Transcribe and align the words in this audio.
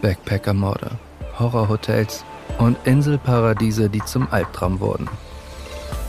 Backpackermorde, 0.00 0.98
Horrorhotels 1.38 2.24
und 2.58 2.76
Inselparadiese, 2.84 3.88
die 3.88 4.04
zum 4.04 4.28
Albtraum 4.30 4.80
wurden. 4.80 5.08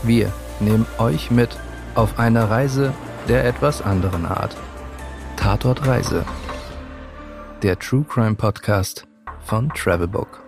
Wir 0.02 0.32
nehmen 0.60 0.86
euch 0.98 1.30
mit 1.30 1.56
auf 1.94 2.18
eine 2.18 2.50
Reise 2.50 2.92
der 3.28 3.44
etwas 3.44 3.82
anderen 3.82 4.26
Art. 4.26 4.56
Tatort 5.36 5.86
Reise. 5.86 6.24
Der 7.62 7.78
True 7.78 8.04
Crime 8.08 8.34
Podcast 8.34 9.06
von 9.40 9.68
Travelbook. 9.70 10.42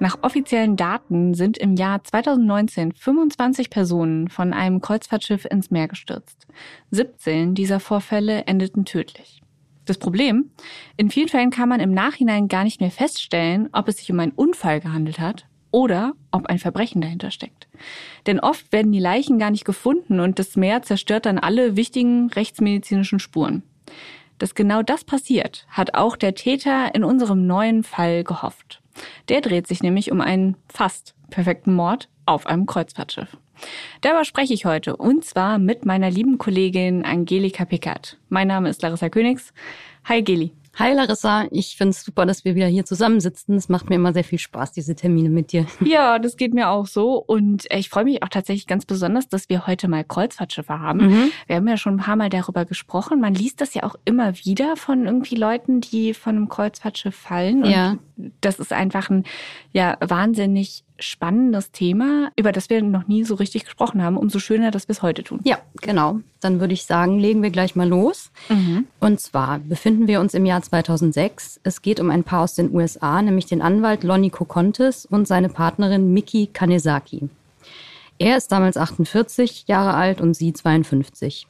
Nach 0.00 0.16
offiziellen 0.22 0.76
Daten 0.76 1.34
sind 1.34 1.58
im 1.58 1.74
Jahr 1.74 2.04
2019 2.04 2.92
25 2.92 3.68
Personen 3.68 4.28
von 4.28 4.52
einem 4.52 4.80
Kreuzfahrtschiff 4.80 5.44
ins 5.44 5.72
Meer 5.72 5.88
gestürzt. 5.88 6.46
17 6.92 7.54
dieser 7.54 7.80
Vorfälle 7.80 8.44
endeten 8.46 8.84
tödlich. 8.84 9.42
Das 9.88 9.96
Problem? 9.96 10.50
In 10.98 11.10
vielen 11.10 11.28
Fällen 11.28 11.48
kann 11.48 11.70
man 11.70 11.80
im 11.80 11.92
Nachhinein 11.92 12.48
gar 12.48 12.62
nicht 12.62 12.82
mehr 12.82 12.90
feststellen, 12.90 13.70
ob 13.72 13.88
es 13.88 13.96
sich 13.96 14.12
um 14.12 14.20
einen 14.20 14.32
Unfall 14.32 14.80
gehandelt 14.80 15.18
hat 15.18 15.46
oder 15.70 16.12
ob 16.30 16.44
ein 16.44 16.58
Verbrechen 16.58 17.00
dahinter 17.00 17.30
steckt. 17.30 17.68
Denn 18.26 18.38
oft 18.38 18.70
werden 18.70 18.92
die 18.92 19.00
Leichen 19.00 19.38
gar 19.38 19.50
nicht 19.50 19.64
gefunden 19.64 20.20
und 20.20 20.38
das 20.38 20.56
Meer 20.56 20.82
zerstört 20.82 21.24
dann 21.24 21.38
alle 21.38 21.74
wichtigen 21.76 22.28
rechtsmedizinischen 22.28 23.18
Spuren. 23.18 23.62
Dass 24.36 24.54
genau 24.54 24.82
das 24.82 25.04
passiert, 25.04 25.66
hat 25.70 25.94
auch 25.94 26.16
der 26.16 26.34
Täter 26.34 26.94
in 26.94 27.02
unserem 27.02 27.46
neuen 27.46 27.82
Fall 27.82 28.24
gehofft. 28.24 28.82
Der 29.30 29.40
dreht 29.40 29.66
sich 29.66 29.82
nämlich 29.82 30.12
um 30.12 30.20
einen 30.20 30.58
fast 30.68 31.14
perfekten 31.30 31.72
Mord 31.72 32.10
auf 32.26 32.46
einem 32.46 32.66
Kreuzfahrtschiff. 32.66 33.38
Darüber 34.00 34.24
spreche 34.24 34.54
ich 34.54 34.64
heute 34.64 34.96
und 34.96 35.24
zwar 35.24 35.58
mit 35.58 35.84
meiner 35.84 36.10
lieben 36.10 36.38
Kollegin 36.38 37.04
Angelika 37.04 37.64
Pickert. 37.64 38.18
Mein 38.28 38.48
Name 38.48 38.68
ist 38.68 38.82
Larissa 38.82 39.08
Königs. 39.08 39.52
Hi 40.04 40.22
Geli. 40.22 40.52
Hi 40.78 40.92
Larissa, 40.92 41.48
ich 41.50 41.76
finde 41.76 41.90
es 41.90 42.04
super, 42.04 42.24
dass 42.24 42.44
wir 42.44 42.54
wieder 42.54 42.68
hier 42.68 42.84
zusammensitzen. 42.84 43.56
Es 43.56 43.68
macht 43.68 43.90
mir 43.90 43.96
immer 43.96 44.12
sehr 44.12 44.22
viel 44.22 44.38
Spaß, 44.38 44.70
diese 44.70 44.94
Termine 44.94 45.28
mit 45.28 45.50
dir. 45.50 45.66
Ja, 45.84 46.20
das 46.20 46.36
geht 46.36 46.54
mir 46.54 46.68
auch 46.68 46.86
so. 46.86 47.16
Und 47.16 47.66
ich 47.70 47.88
freue 47.88 48.04
mich 48.04 48.22
auch 48.22 48.28
tatsächlich 48.28 48.68
ganz 48.68 48.86
besonders, 48.86 49.28
dass 49.28 49.48
wir 49.48 49.66
heute 49.66 49.88
mal 49.88 50.04
Kreuzfahrtschiffe 50.04 50.78
haben. 50.78 51.08
Mhm. 51.08 51.30
Wir 51.48 51.56
haben 51.56 51.66
ja 51.66 51.76
schon 51.76 51.94
ein 51.94 52.04
paar 52.04 52.14
Mal 52.14 52.28
darüber 52.30 52.64
gesprochen. 52.64 53.20
Man 53.20 53.34
liest 53.34 53.60
das 53.60 53.74
ja 53.74 53.82
auch 53.82 53.96
immer 54.04 54.36
wieder 54.36 54.76
von 54.76 55.06
irgendwie 55.06 55.34
Leuten, 55.34 55.80
die 55.80 56.14
von 56.14 56.36
einem 56.36 56.48
Kreuzfahrtschiff 56.48 57.16
fallen. 57.16 57.64
Und 57.64 57.70
ja. 57.70 57.96
das 58.40 58.60
ist 58.60 58.72
einfach 58.72 59.10
ein 59.10 59.24
ja 59.72 59.96
wahnsinnig 60.00 60.84
spannendes 60.98 61.70
Thema, 61.70 62.30
über 62.36 62.52
das 62.52 62.70
wir 62.70 62.82
noch 62.82 63.06
nie 63.08 63.24
so 63.24 63.34
richtig 63.34 63.64
gesprochen 63.64 64.02
haben. 64.02 64.16
Umso 64.16 64.38
schöner, 64.38 64.70
dass 64.70 64.88
wir 64.88 64.92
es 64.92 65.02
heute 65.02 65.22
tun. 65.22 65.40
Ja, 65.44 65.58
genau. 65.80 66.20
Dann 66.40 66.60
würde 66.60 66.74
ich 66.74 66.84
sagen, 66.84 67.18
legen 67.18 67.42
wir 67.42 67.50
gleich 67.50 67.76
mal 67.76 67.88
los. 67.88 68.30
Mhm. 68.48 68.86
Und 69.00 69.20
zwar 69.20 69.58
befinden 69.58 70.08
wir 70.08 70.20
uns 70.20 70.34
im 70.34 70.46
Jahr 70.46 70.62
2006. 70.62 71.60
Es 71.62 71.82
geht 71.82 72.00
um 72.00 72.10
ein 72.10 72.24
Paar 72.24 72.44
aus 72.44 72.54
den 72.54 72.74
USA, 72.74 73.22
nämlich 73.22 73.46
den 73.46 73.62
Anwalt 73.62 74.04
Lonnie 74.04 74.30
Kokontes 74.30 75.06
und 75.06 75.28
seine 75.28 75.48
Partnerin 75.48 76.12
Miki 76.12 76.48
Kanezaki. 76.52 77.28
Er 78.18 78.36
ist 78.36 78.50
damals 78.50 78.76
48 78.76 79.64
Jahre 79.68 79.94
alt 79.94 80.20
und 80.20 80.34
sie 80.34 80.52
52. 80.52 81.46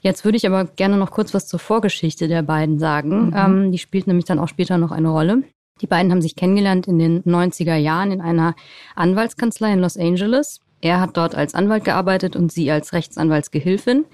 Jetzt 0.00 0.24
würde 0.24 0.36
ich 0.36 0.46
aber 0.46 0.64
gerne 0.64 0.96
noch 0.96 1.10
kurz 1.10 1.34
was 1.34 1.48
zur 1.48 1.58
Vorgeschichte 1.58 2.28
der 2.28 2.42
beiden 2.42 2.78
sagen. 2.78 3.26
Mhm. 3.26 3.34
Ähm, 3.36 3.72
die 3.72 3.78
spielt 3.78 4.06
nämlich 4.06 4.24
dann 4.24 4.38
auch 4.38 4.48
später 4.48 4.78
noch 4.78 4.92
eine 4.92 5.08
Rolle. 5.08 5.42
Die 5.80 5.86
beiden 5.86 6.10
haben 6.10 6.22
sich 6.22 6.36
kennengelernt 6.36 6.86
in 6.86 6.98
den 6.98 7.22
90er 7.24 7.76
Jahren 7.76 8.10
in 8.10 8.20
einer 8.20 8.54
Anwaltskanzlei 8.94 9.72
in 9.72 9.80
Los 9.80 9.96
Angeles. 9.96 10.60
Er 10.80 11.00
hat 11.00 11.16
dort 11.16 11.34
als 11.34 11.54
Anwalt 11.54 11.84
gearbeitet 11.84 12.36
und 12.36 12.52
sie 12.52 12.70
als 12.70 12.92
Rechtsanwaltsgehilfin. 12.92 14.04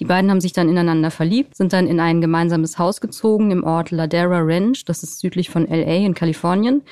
Die 0.00 0.04
beiden 0.04 0.30
haben 0.30 0.40
sich 0.40 0.52
dann 0.52 0.68
ineinander 0.68 1.10
verliebt, 1.10 1.56
sind 1.56 1.72
dann 1.72 1.86
in 1.86 2.00
ein 2.00 2.20
gemeinsames 2.20 2.78
Haus 2.78 3.00
gezogen 3.00 3.50
im 3.50 3.64
Ort 3.64 3.90
Ladera 3.90 4.40
Ranch, 4.40 4.84
das 4.84 5.02
ist 5.02 5.20
südlich 5.20 5.50
von 5.50 5.66
LA 5.66 6.06
in 6.06 6.14
Kalifornien. 6.14 6.82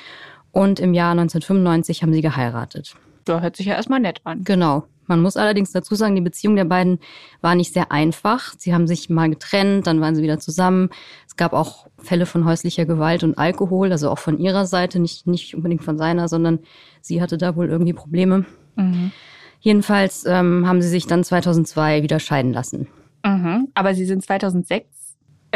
Und 0.51 0.79
im 0.79 0.93
Jahr 0.93 1.11
1995 1.11 2.01
haben 2.01 2.13
sie 2.13 2.21
geheiratet. 2.21 2.95
Ja, 3.27 3.41
hört 3.41 3.57
sich 3.57 3.65
ja 3.65 3.75
erstmal 3.75 3.99
nett 3.99 4.21
an. 4.23 4.43
Genau. 4.43 4.85
Man 5.07 5.21
muss 5.21 5.37
allerdings 5.37 5.71
dazu 5.71 5.95
sagen, 5.95 6.15
die 6.15 6.21
Beziehung 6.21 6.55
der 6.55 6.65
beiden 6.65 6.99
war 7.41 7.55
nicht 7.55 7.73
sehr 7.73 7.91
einfach. 7.91 8.53
Sie 8.57 8.73
haben 8.73 8.87
sich 8.87 9.09
mal 9.09 9.29
getrennt, 9.29 9.87
dann 9.87 10.01
waren 10.01 10.15
sie 10.15 10.23
wieder 10.23 10.39
zusammen. 10.39 10.89
Es 11.27 11.35
gab 11.35 11.53
auch 11.53 11.87
Fälle 11.97 12.25
von 12.25 12.45
häuslicher 12.45 12.85
Gewalt 12.85 13.23
und 13.23 13.37
Alkohol, 13.37 13.91
also 13.91 14.09
auch 14.09 14.19
von 14.19 14.39
ihrer 14.39 14.65
Seite, 14.65 14.99
nicht, 14.99 15.27
nicht 15.27 15.55
unbedingt 15.55 15.83
von 15.83 15.97
seiner, 15.97 16.27
sondern 16.27 16.59
sie 17.01 17.21
hatte 17.21 17.37
da 17.37 17.55
wohl 17.55 17.69
irgendwie 17.69 17.93
Probleme. 17.93 18.45
Mhm. 18.75 19.11
Jedenfalls 19.59 20.25
ähm, 20.25 20.67
haben 20.67 20.81
sie 20.81 20.89
sich 20.89 21.07
dann 21.07 21.23
2002 21.23 22.03
wieder 22.03 22.19
scheiden 22.19 22.53
lassen. 22.53 22.87
Mhm. 23.25 23.69
Aber 23.73 23.95
sie 23.95 24.05
sind 24.05 24.23
2006 24.23 25.04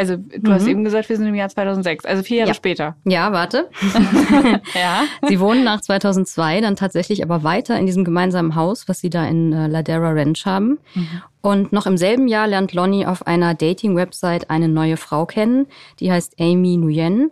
also 0.00 0.16
du 0.16 0.50
mhm. 0.50 0.54
hast 0.54 0.66
eben 0.66 0.82
gesagt, 0.82 1.10
wir 1.10 1.16
sind 1.18 1.26
im 1.26 1.34
Jahr 1.34 1.50
2006, 1.50 2.06
also 2.06 2.22
vier 2.22 2.38
Jahre 2.38 2.48
ja. 2.48 2.54
später. 2.54 2.96
Ja, 3.04 3.32
warte. 3.32 3.68
ja. 4.74 5.04
Sie 5.28 5.38
wohnen 5.40 5.62
nach 5.62 5.82
2002 5.82 6.62
dann 6.62 6.74
tatsächlich 6.74 7.22
aber 7.22 7.44
weiter 7.44 7.78
in 7.78 7.84
diesem 7.84 8.04
gemeinsamen 8.04 8.54
Haus, 8.54 8.88
was 8.88 9.00
sie 9.00 9.10
da 9.10 9.26
in 9.26 9.52
äh, 9.52 9.66
Ladera 9.66 10.12
Ranch 10.12 10.46
haben. 10.46 10.78
Mhm. 10.94 11.22
Und 11.42 11.72
noch 11.74 11.84
im 11.84 11.98
selben 11.98 12.28
Jahr 12.28 12.46
lernt 12.46 12.72
Lonnie 12.72 13.04
auf 13.04 13.26
einer 13.26 13.54
Dating-Website 13.54 14.48
eine 14.48 14.68
neue 14.68 14.96
Frau 14.96 15.26
kennen, 15.26 15.66
die 16.00 16.10
heißt 16.10 16.40
Amy 16.40 16.78
Nguyen. 16.78 17.30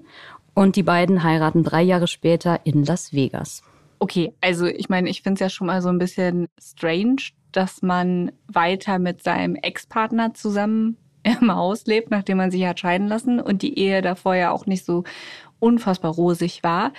Und 0.52 0.76
die 0.76 0.82
beiden 0.82 1.22
heiraten 1.22 1.64
drei 1.64 1.82
Jahre 1.82 2.06
später 2.06 2.60
in 2.64 2.84
Las 2.84 3.14
Vegas. 3.14 3.62
Okay, 3.98 4.34
also 4.42 4.66
ich 4.66 4.90
meine, 4.90 5.08
ich 5.08 5.22
finde 5.22 5.34
es 5.34 5.40
ja 5.40 5.48
schon 5.48 5.68
mal 5.68 5.80
so 5.80 5.88
ein 5.88 5.98
bisschen 5.98 6.48
strange, 6.60 7.30
dass 7.52 7.80
man 7.80 8.32
weiter 8.46 8.98
mit 8.98 9.22
seinem 9.22 9.54
Ex-Partner 9.54 10.34
zusammen 10.34 10.98
im 11.40 11.54
Haus 11.54 11.86
lebt, 11.86 12.10
nachdem 12.10 12.38
man 12.38 12.50
sich 12.50 12.64
hat 12.66 12.80
scheiden 12.80 13.08
lassen 13.08 13.40
und 13.40 13.62
die 13.62 13.78
Ehe 13.78 14.02
davor 14.02 14.34
ja 14.34 14.50
auch 14.50 14.66
nicht 14.66 14.84
so 14.84 15.04
unfassbar 15.58 16.12
rosig 16.14 16.62
war, 16.62 16.92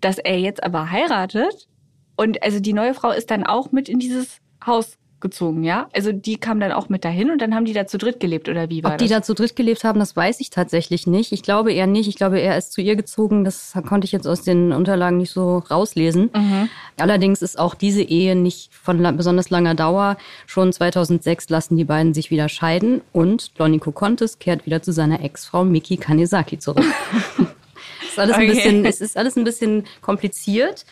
dass 0.00 0.18
er 0.18 0.38
jetzt 0.38 0.62
aber 0.62 0.90
heiratet. 0.90 1.68
Und 2.16 2.42
also 2.42 2.60
die 2.60 2.72
neue 2.72 2.94
Frau 2.94 3.10
ist 3.10 3.30
dann 3.30 3.44
auch 3.44 3.72
mit 3.72 3.88
in 3.88 3.98
dieses 3.98 4.40
Haus 4.64 4.98
gezogen, 5.26 5.64
ja? 5.64 5.88
Also 5.92 6.12
die 6.12 6.36
kam 6.36 6.60
dann 6.60 6.72
auch 6.72 6.88
mit 6.88 7.04
dahin 7.04 7.30
und 7.30 7.40
dann 7.40 7.54
haben 7.54 7.64
die 7.64 7.72
da 7.72 7.86
zu 7.86 7.98
dritt 7.98 8.20
gelebt 8.20 8.48
oder 8.48 8.70
wie 8.70 8.82
war 8.82 8.92
Ob 8.92 8.98
das? 8.98 9.06
die 9.06 9.12
da 9.12 9.22
zu 9.22 9.34
dritt 9.34 9.56
gelebt 9.56 9.84
haben, 9.84 9.98
das 9.98 10.14
weiß 10.14 10.40
ich 10.40 10.50
tatsächlich 10.50 11.06
nicht. 11.06 11.32
Ich 11.32 11.42
glaube 11.42 11.72
eher 11.72 11.86
nicht. 11.86 12.08
Ich 12.08 12.16
glaube, 12.16 12.38
er 12.38 12.56
ist 12.56 12.72
zu 12.72 12.80
ihr 12.80 12.96
gezogen. 12.96 13.44
Das 13.44 13.74
konnte 13.86 14.04
ich 14.04 14.12
jetzt 14.12 14.26
aus 14.26 14.42
den 14.42 14.72
Unterlagen 14.72 15.16
nicht 15.16 15.32
so 15.32 15.58
rauslesen. 15.58 16.30
Mhm. 16.34 16.68
Allerdings 16.98 17.42
ist 17.42 17.58
auch 17.58 17.74
diese 17.74 18.02
Ehe 18.02 18.36
nicht 18.36 18.72
von 18.72 19.02
besonders 19.16 19.50
langer 19.50 19.74
Dauer. 19.74 20.16
Schon 20.46 20.72
2006 20.72 21.48
lassen 21.48 21.76
die 21.76 21.84
beiden 21.84 22.14
sich 22.14 22.30
wieder 22.30 22.48
scheiden 22.48 23.00
und 23.12 23.50
Lonnie 23.58 23.78
Kokontes 23.78 24.38
kehrt 24.38 24.66
wieder 24.66 24.82
zu 24.82 24.92
seiner 24.92 25.22
Ex-Frau 25.22 25.64
Miki 25.64 25.96
Kanezaki 25.96 26.58
zurück. 26.58 26.84
ist 28.08 28.18
alles 28.18 28.36
okay. 28.36 28.48
ein 28.48 28.54
bisschen, 28.54 28.84
es 28.84 29.00
ist 29.00 29.16
alles 29.16 29.36
ein 29.36 29.44
bisschen 29.44 29.84
kompliziert 30.00 30.84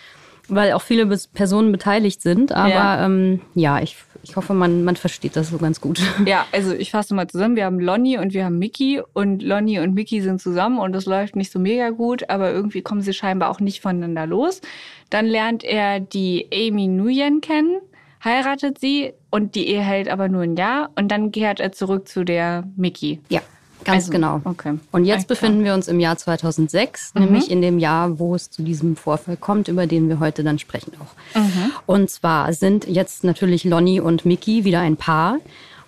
weil 0.49 0.73
auch 0.73 0.83
viele 0.83 1.07
Personen 1.07 1.73
beteiligt 1.73 2.23
sind. 2.23 2.53
Aber 2.53 2.69
ja, 2.69 3.07
ähm, 3.07 3.41
ja 3.55 3.81
ich, 3.81 3.97
ich 4.25 4.37
hoffe, 4.37 4.55
man, 4.55 4.85
man 4.85 4.97
versteht 4.97 5.37
das 5.37 5.51
so 5.51 5.59
ganz 5.59 5.81
gut. 5.81 6.01
Ja, 6.27 6.47
also 6.53 6.73
ich 6.73 6.91
fasse 6.91 7.15
mal 7.15 7.29
zusammen. 7.29 7.57
Wir 7.57 7.67
haben 7.67 7.79
Lonnie 7.79 8.19
und 8.19 8.33
wir 8.33 8.45
haben 8.47 8.59
Mickey 8.59 9.03
und 9.13 9.43
Lonnie 9.43 9.81
und 9.81 9.95
Mickey 9.95 10.23
sind 10.23 10.41
zusammen 10.41 10.79
und 10.79 10.93
das 10.93 11.05
läuft 11.05 11.37
nicht 11.37 11.53
so 11.53 11.59
mega 11.59 11.91
gut, 11.91 12.31
aber 12.31 12.51
irgendwie 12.51 12.83
kommen 12.83 13.03
sie 13.03 13.13
scheinbar 13.13 13.51
auch 13.51 13.61
nicht 13.61 13.81
voneinander 13.81 14.27
los. 14.27 14.63
Dann 15.11 15.27
lernt 15.27 15.65
er 15.65 16.01
die 16.01 16.49
Amy 16.53 16.89
Nguyen 16.89 17.41
kennen, 17.41 17.81
heiratet 18.25 18.79
sie 18.79 19.13
und 19.31 19.55
die 19.55 19.69
Ehe 19.69 19.83
hält 19.83 20.09
aber 20.09 20.29
nur 20.29 20.43
ein 20.43 20.57
Jahr 20.57 20.91
und 20.97 21.09
dann 21.09 21.31
kehrt 21.31 21.61
er 21.61 21.73
zurück 21.73 22.09
zu 22.09 22.25
der 22.25 22.65
Mickey. 22.77 23.21
Ja. 23.29 23.43
Ganz 23.85 24.05
also, 24.05 24.13
genau. 24.13 24.41
Okay. 24.45 24.79
Und 24.93 25.05
jetzt 25.05 25.29
befinden 25.29 25.65
wir 25.65 25.75
uns 25.75 25.89
im 25.89 26.01
Jahr 26.01 26.17
2006, 26.17 27.13
mhm. 27.15 27.23
nämlich 27.23 27.51
in 27.51 27.63
dem 27.63 27.79
Jahr, 27.79 28.19
wo 28.19 28.35
es 28.35 28.51
zu 28.51 28.63
diesem 28.63 28.97
Vorfall 28.97 29.37
kommt, 29.37 29.69
über 29.69 29.87
den 29.87 30.09
wir 30.09 30.21
heute 30.21 30.43
dann 30.45 30.59
sprechen 30.59 30.93
auch. 31.01 31.41
Mhm. 31.41 31.73
Und 31.87 32.11
zwar 32.11 32.53
sind 32.53 32.87
jetzt 32.87 33.25
natürlich 33.25 33.65
Lonnie 33.65 34.01
und 34.01 34.25
Mickey 34.25 34.65
wieder 34.65 34.81
ein 34.81 34.97
Paar. 34.97 35.39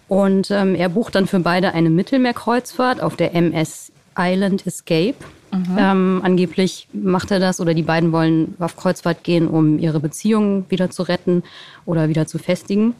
Und 0.09 0.51
ähm, 0.51 0.75
er 0.75 0.89
bucht 0.89 1.15
dann 1.15 1.27
für 1.27 1.41
beide 1.41 1.75
eine 1.75 1.91
Mittelmeerkreuzfahrt 1.91 3.01
auf 3.01 3.17
der 3.17 3.35
MS 3.35 3.91
Island 4.17 4.67
Escape. 4.67 5.17
Mhm. 5.53 5.77
Ähm, 5.79 6.21
angeblich 6.23 6.89
macht 6.93 7.31
er 7.31 7.41
das 7.41 7.61
oder 7.61 7.75
die 7.75 7.83
beiden 7.83 8.13
wollen 8.13 8.55
auf 8.59 8.77
Kreuzfahrt 8.77 9.25
gehen, 9.25 9.49
um 9.49 9.79
ihre 9.79 10.01
Beziehung 10.01 10.65
wieder 10.69 10.91
zu 10.91 11.03
retten 11.03 11.43
oder 11.85 12.09
wieder 12.09 12.27
zu 12.27 12.39
festigen. 12.39 12.95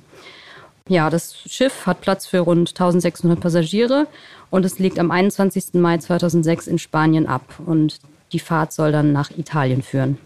Ja, 0.89 1.11
das 1.11 1.37
Schiff 1.47 1.87
hat 1.87 2.01
Platz 2.01 2.27
für 2.27 2.41
rund 2.41 2.71
1600 2.71 3.41
Passagiere 3.41 4.07
und 4.51 4.65
es 4.65 4.79
legt 4.79 4.99
am 4.99 5.11
21. 5.11 5.75
Mai 5.75 5.99
2006 5.99 6.69
in 6.69 6.79
Spanien 6.79 7.27
ab 7.27 7.43
und 7.65 7.99
die 8.33 8.39
Fahrt 8.39 8.73
soll 8.73 8.93
dann 8.93 9.13
nach 9.13 9.31
Italien 9.37 9.83
führen. 9.83 10.19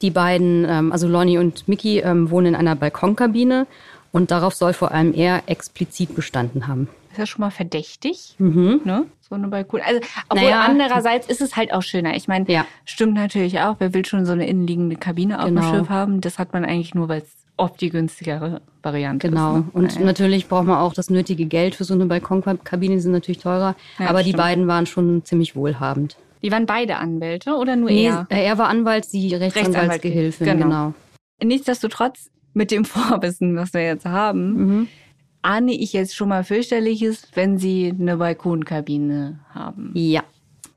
Die 0.00 0.10
beiden, 0.10 0.64
ähm, 0.68 0.92
also 0.92 1.08
Lonnie 1.08 1.38
und 1.38 1.68
Mickey, 1.68 1.98
ähm, 1.98 2.30
wohnen 2.30 2.48
in 2.48 2.54
einer 2.54 2.76
Balkonkabine 2.76 3.66
und 4.12 4.30
darauf 4.30 4.54
soll 4.54 4.72
vor 4.72 4.92
allem 4.92 5.12
er 5.12 5.42
explizit 5.46 6.14
bestanden 6.14 6.66
haben. 6.66 6.88
Ist 7.10 7.18
ja 7.18 7.26
schon 7.26 7.40
mal 7.40 7.50
verdächtig, 7.50 8.34
mhm. 8.38 8.80
ne? 8.84 9.06
So 9.28 9.34
eine 9.34 9.48
Balkon. 9.48 9.80
Also, 9.84 10.00
obwohl 10.28 10.48
naja. 10.48 10.62
andererseits 10.62 11.26
ist 11.26 11.42
es 11.42 11.56
halt 11.56 11.72
auch 11.74 11.82
schöner. 11.82 12.16
Ich 12.16 12.28
meine, 12.28 12.50
ja. 12.50 12.64
stimmt 12.86 13.14
natürlich 13.14 13.60
auch. 13.60 13.76
Wer 13.78 13.92
will 13.92 14.06
schon 14.06 14.24
so 14.24 14.32
eine 14.32 14.46
innenliegende 14.46 14.96
Kabine 14.96 15.40
auf 15.40 15.46
genau. 15.46 15.60
dem 15.60 15.80
Schiff 15.80 15.88
haben? 15.90 16.20
Das 16.22 16.38
hat 16.38 16.54
man 16.54 16.64
eigentlich 16.64 16.94
nur, 16.94 17.08
weil 17.08 17.22
es 17.22 17.47
oft 17.58 17.80
die 17.80 17.90
günstigere 17.90 18.62
Variante 18.82 19.28
genau. 19.28 19.58
ist. 19.58 19.64
Genau. 19.64 19.70
Und 19.72 19.94
ja. 19.96 20.00
natürlich 20.00 20.48
braucht 20.48 20.66
man 20.66 20.78
auch 20.78 20.94
das 20.94 21.10
nötige 21.10 21.46
Geld 21.46 21.74
für 21.74 21.84
so 21.84 21.94
eine 21.94 22.06
Balkonkabine, 22.06 22.94
die 22.94 23.00
sind 23.00 23.12
natürlich 23.12 23.38
teurer. 23.38 23.76
Ja, 23.98 24.08
aber 24.08 24.22
die 24.22 24.32
beiden 24.32 24.66
waren 24.66 24.86
schon 24.86 25.24
ziemlich 25.24 25.56
wohlhabend. 25.56 26.16
Die 26.42 26.52
waren 26.52 26.66
beide 26.66 26.96
Anwälte 26.96 27.56
oder 27.56 27.76
nur 27.76 27.90
nee, 27.90 28.06
er? 28.06 28.26
Er 28.30 28.58
war 28.58 28.68
Anwalt, 28.68 29.04
sie 29.04 29.34
Rechtsanwaltsgehilfin, 29.34 30.46
genau. 30.46 30.64
genau. 30.64 30.94
Nichtsdestotrotz, 31.42 32.30
mit 32.54 32.70
dem 32.70 32.84
Vorwissen, 32.84 33.56
was 33.56 33.74
wir 33.74 33.82
jetzt 33.82 34.06
haben, 34.06 34.52
mhm. 34.54 34.88
ahne 35.42 35.72
ich 35.72 35.92
jetzt 35.92 36.14
schon 36.14 36.28
mal 36.28 36.44
fürchterliches, 36.44 37.28
wenn 37.34 37.58
sie 37.58 37.92
eine 37.98 38.16
Balkonkabine 38.16 39.40
haben. 39.50 39.90
Ja, 39.94 40.22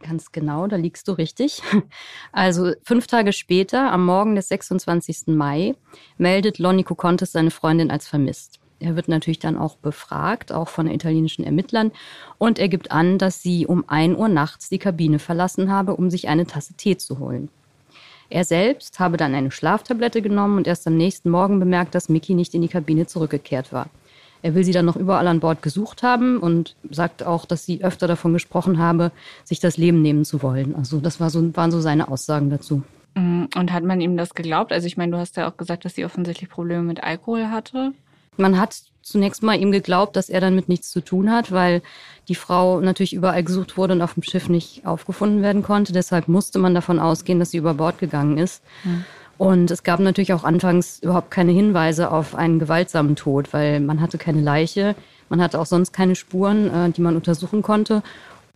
Ganz 0.02 0.32
genau, 0.32 0.68
da 0.68 0.76
liegst 0.78 1.08
du 1.08 1.14
richtig. 1.14 1.62
Also 2.32 2.74
fünf 2.84 3.08
Tage 3.08 3.34
später, 3.34 3.92
am 3.92 4.06
Morgen 4.06 4.36
des 4.36 4.48
26. 4.48 5.28
Mai, 5.28 5.76
meldet 6.18 6.60
Lonnie 6.60 6.84
Contes 6.84 7.32
seine 7.32 7.52
Freundin 7.52 7.92
als 7.92 8.08
vermisst. 8.08 8.60
Er 8.80 8.96
wird 8.96 9.08
natürlich 9.08 9.40
dann 9.40 9.58
auch 9.58 9.76
befragt, 9.76 10.52
auch 10.52 10.68
von 10.68 10.88
italienischen 10.88 11.44
Ermittlern, 11.44 11.92
und 12.40 12.58
er 12.58 12.68
gibt 12.68 12.92
an, 12.92 13.20
dass 13.20 13.44
sie 13.44 13.68
um 13.68 13.84
1 13.88 14.18
Uhr 14.18 14.28
nachts 14.28 14.70
die 14.70 14.80
Kabine 14.80 15.20
verlassen 15.20 15.72
habe, 15.72 15.96
um 15.96 16.10
sich 16.10 16.28
eine 16.30 16.48
Tasse 16.48 16.74
Tee 16.74 16.98
zu 16.98 17.20
holen. 17.20 17.50
Er 18.30 18.46
selbst 18.46 19.00
habe 19.00 19.18
dann 19.18 19.36
eine 19.36 19.52
Schlaftablette 19.52 20.22
genommen 20.22 20.58
und 20.58 20.66
erst 20.66 20.88
am 20.88 20.98
nächsten 20.98 21.30
Morgen 21.30 21.60
bemerkt, 21.60 21.94
dass 21.94 22.10
Mickey 22.10 22.34
nicht 22.34 22.56
in 22.56 22.62
die 22.62 22.70
Kabine 22.70 23.06
zurückgekehrt 23.06 23.72
war. 23.72 23.88
Er 24.42 24.56
will 24.56 24.64
sie 24.64 24.72
dann 24.72 24.86
noch 24.86 24.96
überall 24.96 25.28
an 25.28 25.40
Bord 25.40 25.62
gesucht 25.62 26.04
haben 26.04 26.38
und 26.38 26.76
sagt 26.90 27.24
auch, 27.24 27.46
dass 27.46 27.66
sie 27.66 27.84
öfter 27.84 28.08
davon 28.08 28.34
gesprochen 28.34 28.80
habe, 28.80 29.12
sich 29.44 29.60
das 29.60 29.78
Leben 29.78 30.02
nehmen 30.02 30.26
zu 30.26 30.42
wollen. 30.42 30.76
Also 30.76 31.00
das 31.00 31.20
war 31.20 31.30
so, 31.30 31.56
waren 31.56 31.72
so 31.72 31.82
seine 31.82 32.08
Aussagen 32.08 32.50
dazu. 32.50 32.84
Mhm. 33.16 33.50
Und 33.56 33.74
hat 33.74 33.84
man 33.84 34.02
ihm 34.02 34.18
das 34.18 34.34
geglaubt? 34.34 34.72
Also 34.72 34.88
ich 34.88 34.98
meine, 34.98 35.12
du 35.12 35.18
hast 35.18 35.38
ja 35.38 35.50
auch 35.50 35.58
gesagt, 35.58 35.86
dass 35.86 35.96
sie 35.96 36.06
offensichtlich 36.06 36.50
Probleme 36.50 36.84
mit 36.84 37.04
Alkohol 37.04 37.50
hatte. 37.50 37.94
Man 38.38 38.60
hat 38.60 38.82
zunächst 39.02 39.44
mal 39.44 39.60
ihm 39.60 39.72
geglaubt, 39.72 40.16
dass 40.16 40.30
er 40.30 40.42
damit 40.42 40.70
nichts 40.70 40.90
zu 40.92 41.02
tun 41.02 41.32
hat, 41.32 41.52
weil 41.52 41.82
die 42.28 42.36
Frau 42.36 42.80
natürlich 42.80 43.14
überall 43.14 43.44
gesucht 43.44 43.78
wurde 43.78 43.94
und 43.94 44.02
auf 44.02 44.14
dem 44.14 44.24
Schiff 44.24 44.48
nicht 44.48 44.86
aufgefunden 44.86 45.42
werden 45.42 45.64
konnte. 45.64 45.92
Deshalb 45.92 46.28
musste 46.28 46.60
man 46.60 46.74
davon 46.74 47.00
ausgehen, 47.00 47.40
dass 47.40 47.52
sie 47.52 47.58
über 47.58 47.74
Bord 47.74 48.00
gegangen 48.00 48.38
ist. 48.38 48.64
Mhm. 48.84 49.06
Und 49.42 49.72
es 49.72 49.82
gab 49.82 50.00
natürlich 50.00 50.34
auch 50.34 50.44
anfangs 50.44 51.00
überhaupt 51.00 51.32
keine 51.32 51.52
Hinweise 51.52 52.12
auf 52.12 52.36
einen 52.36 52.60
gewaltsamen 52.60 53.16
Tod, 53.16 53.54
weil 53.54 53.80
man 53.80 54.00
hatte 54.00 54.20
keine 54.20 54.40
Leiche, 54.40 54.94
man 55.30 55.42
hatte 55.42 55.60
auch 55.60 55.66
sonst 55.66 55.94
keine 55.94 56.14
Spuren, 56.14 56.72
äh, 56.72 56.92
die 56.92 57.02
man 57.02 57.16
untersuchen 57.16 57.64
konnte. 57.64 58.04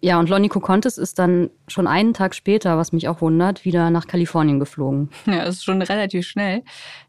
Ja, 0.06 0.20
und 0.20 0.30
Lonnie 0.30 0.50
Contes 0.50 1.00
ist 1.00 1.18
dann 1.18 1.50
schon 1.68 1.88
einen 1.88 2.14
Tag 2.14 2.36
später, 2.36 2.78
was 2.78 2.92
mich 2.92 3.08
auch 3.08 3.22
wundert, 3.22 3.66
wieder 3.66 3.90
nach 3.90 4.06
Kalifornien 4.06 4.60
geflogen. 4.60 5.10
Ja, 5.26 5.44
das 5.46 5.56
ist 5.56 5.64
schon 5.64 5.82
relativ 5.82 6.28
schnell. 6.28 6.62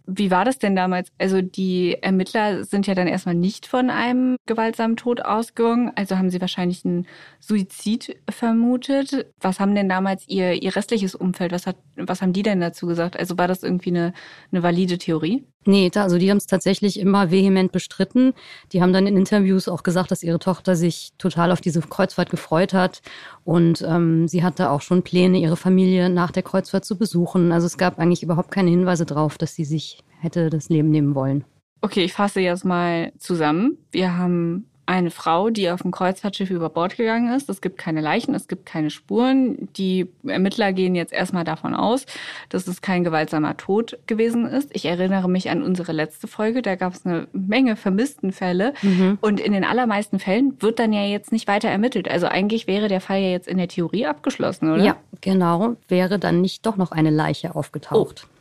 Wie 0.07 0.31
war 0.31 0.47
das 0.47 0.59
denn 0.59 0.75
damals? 0.75 1.13
Also 1.19 1.43
die 1.43 1.99
Ermittler 2.01 2.65
sind 2.65 2.87
ja 2.87 2.95
dann 2.95 3.07
erstmal 3.07 3.35
nicht 3.35 3.67
von 3.67 3.91
einem 3.91 4.37
gewaltsamen 4.47 4.97
Tod 4.97 5.23
ausgegangen. 5.23 5.93
Also 5.95 6.17
haben 6.17 6.31
sie 6.31 6.41
wahrscheinlich 6.41 6.87
einen 6.87 7.07
Suizid 7.39 8.17
vermutet. 8.31 9.27
Was 9.43 9.61
haben 9.61 9.75
denn 9.75 9.91
damals 9.91 10.27
ihr, 10.27 10.63
ihr 10.63 10.75
restliches 10.75 11.15
Umfeld, 11.15 11.53
was, 11.53 11.67
hat, 11.67 11.77
was 11.97 12.23
haben 12.23 12.33
die 12.33 12.45
denn 12.45 12.61
dazu 12.61 12.87
gesagt? 12.87 13.19
Also 13.19 13.37
war 13.37 13.47
das 13.47 13.63
irgendwie 13.63 13.91
eine, 13.91 14.15
eine 14.53 14.63
valide 14.63 14.97
Theorie? 14.97 15.45
Nee, 15.67 15.91
also 15.95 16.19
die 16.19 16.31
haben 16.31 16.37
es 16.39 16.47
tatsächlich 16.47 16.99
immer 16.99 17.31
vehement 17.31 17.73
bestritten. 17.73 18.35
Die 18.73 18.81
haben 18.81 18.93
dann 18.93 19.07
in 19.07 19.17
Interviews 19.17 19.69
auch 19.69 19.83
gesagt, 19.83 20.11
dass 20.11 20.23
ihre 20.23 20.39
Tochter 20.39 20.77
sich 20.77 21.13
total 21.19 21.51
auf 21.51 21.61
diese 21.61 21.81
Kreuzfahrt 21.81 22.31
gefreut 22.31 22.73
hat. 22.73 23.03
Und 23.45 23.85
ähm, 23.87 24.29
sie 24.29 24.45
hatte 24.45 24.71
auch 24.71 24.81
schon 24.81 25.03
Pläne, 25.03 25.39
ihre 25.39 25.57
Familie 25.57 26.09
nach 26.09 26.31
der 26.31 26.45
Kreuzfahrt 26.45 26.85
zu 26.85 26.97
besuchen. 26.97 27.51
Also 27.51 27.67
es 27.67 27.79
gab 27.79 27.99
eigentlich 27.99 28.23
überhaupt 28.23 28.51
keine 28.51 28.71
Hinweise 28.71 29.07
darauf, 29.07 29.39
dass 29.39 29.55
sie 29.55 29.65
sich 29.65 30.05
hätte 30.21 30.51
das 30.51 30.69
Leben 30.69 30.91
nehmen 30.91 31.15
wollen. 31.15 31.45
Okay, 31.81 32.05
ich 32.05 32.13
fasse 32.13 32.41
jetzt 32.41 32.65
mal 32.65 33.13
zusammen. 33.19 33.79
Wir 33.91 34.17
haben 34.17 34.67
eine 34.87 35.11
Frau, 35.11 35.51
die 35.51 35.69
auf 35.71 35.83
dem 35.83 35.91
Kreuzfahrtschiff 35.91 36.51
über 36.51 36.71
Bord 36.71 36.97
gegangen 36.97 37.35
ist. 37.35 37.49
Es 37.49 37.61
gibt 37.61 37.77
keine 37.77 38.01
Leichen, 38.01 38.35
es 38.35 38.47
gibt 38.47 38.67
keine 38.67 38.91
Spuren. 38.91 39.69
Die 39.77 40.09
Ermittler 40.25 40.73
gehen 40.73 40.95
jetzt 40.95 41.13
erstmal 41.13 41.45
davon 41.45 41.75
aus, 41.75 42.07
dass 42.49 42.69
es 42.69 42.81
kein 42.81 43.03
gewaltsamer 43.03 43.57
Tod 43.57 43.99
gewesen 44.07 44.47
ist. 44.47 44.71
Ich 44.73 44.87
erinnere 44.87 45.29
mich 45.29 45.51
an 45.51 45.63
unsere 45.63 45.93
letzte 45.93 46.29
Folge, 46.29 46.63
da 46.63 46.77
gab 46.77 46.95
es 46.95 47.05
eine 47.05 47.27
Menge 47.33 47.75
vermissten 47.77 48.33
Fälle. 48.33 48.75
Mhm. 48.83 49.19
Und 49.21 49.41
in 49.41 49.53
den 49.53 49.65
allermeisten 49.65 50.21
Fällen 50.21 50.57
wird 50.61 50.79
dann 50.79 50.93
ja 50.93 51.05
jetzt 51.05 51.33
nicht 51.33 51.49
weiter 51.49 51.69
ermittelt. 51.69 52.09
Also 52.09 52.27
eigentlich 52.27 52.67
wäre 52.67 52.89
der 52.89 53.01
Fall 53.01 53.21
ja 53.21 53.31
jetzt 53.31 53.49
in 53.49 53.59
der 53.59 53.69
Theorie 53.69 54.07
abgeschlossen, 54.07 54.73
oder? 54.73 54.85
Ja, 54.85 54.97
genau. 55.21 55.77
Wäre 55.89 56.19
dann 56.21 56.41
nicht 56.41 56.65
doch 56.65 56.77
noch 56.77 56.93
eine 56.93 57.11
Leiche 57.11 57.57
aufgetaucht. 57.57 58.27
Oh. 58.27 58.36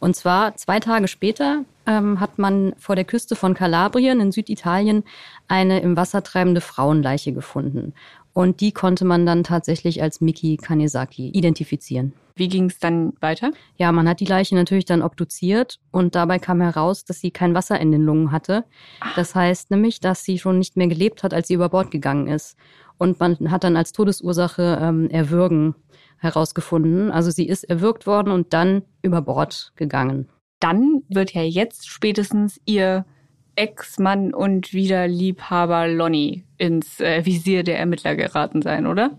Und 0.00 0.16
zwar 0.16 0.56
zwei 0.56 0.80
Tage 0.80 1.08
später 1.08 1.64
ähm, 1.86 2.20
hat 2.20 2.38
man 2.38 2.74
vor 2.78 2.96
der 2.96 3.04
Küste 3.04 3.36
von 3.36 3.54
Kalabrien 3.54 4.20
in 4.20 4.32
Süditalien 4.32 5.04
eine 5.48 5.80
im 5.80 5.96
Wasser 5.96 6.22
treibende 6.22 6.60
Frauenleiche 6.60 7.32
gefunden. 7.32 7.94
Und 8.32 8.60
die 8.60 8.72
konnte 8.72 9.04
man 9.04 9.24
dann 9.24 9.44
tatsächlich 9.44 10.02
als 10.02 10.20
Miki 10.20 10.58
Kanesaki 10.58 11.30
identifizieren. 11.30 12.12
Wie 12.36 12.48
ging 12.48 12.66
es 12.66 12.78
dann 12.78 13.14
weiter? 13.20 13.50
Ja, 13.76 13.90
man 13.92 14.06
hat 14.08 14.20
die 14.20 14.26
Leiche 14.26 14.54
natürlich 14.54 14.84
dann 14.84 15.02
obduziert 15.02 15.80
und 15.90 16.14
dabei 16.14 16.38
kam 16.38 16.60
heraus, 16.60 17.04
dass 17.04 17.18
sie 17.18 17.30
kein 17.30 17.54
Wasser 17.54 17.80
in 17.80 17.90
den 17.90 18.02
Lungen 18.02 18.30
hatte. 18.30 18.64
Ach. 19.00 19.14
Das 19.14 19.34
heißt 19.34 19.70
nämlich, 19.70 20.00
dass 20.00 20.22
sie 20.22 20.38
schon 20.38 20.58
nicht 20.58 20.76
mehr 20.76 20.86
gelebt 20.86 21.22
hat, 21.22 21.32
als 21.32 21.48
sie 21.48 21.54
über 21.54 21.70
Bord 21.70 21.90
gegangen 21.90 22.28
ist. 22.28 22.56
Und 22.98 23.18
man 23.20 23.50
hat 23.50 23.64
dann 23.64 23.76
als 23.76 23.92
Todesursache 23.92 24.78
ähm, 24.80 25.08
Erwürgen 25.10 25.74
herausgefunden. 26.18 27.10
Also 27.10 27.30
sie 27.30 27.46
ist 27.46 27.64
erwürgt 27.64 28.06
worden 28.06 28.30
und 28.30 28.52
dann 28.52 28.82
über 29.02 29.22
Bord 29.22 29.72
gegangen. 29.76 30.28
Dann 30.60 31.02
wird 31.08 31.32
ja 31.32 31.42
jetzt 31.42 31.88
spätestens 31.88 32.60
ihr 32.66 33.06
Ex-Mann 33.54 34.34
und 34.34 34.74
wieder 34.74 35.08
Liebhaber 35.08 35.88
Lonnie 35.88 36.44
ins 36.58 37.00
äh, 37.00 37.24
Visier 37.24 37.62
der 37.62 37.78
Ermittler 37.78 38.14
geraten 38.14 38.60
sein, 38.60 38.86
oder? 38.86 39.18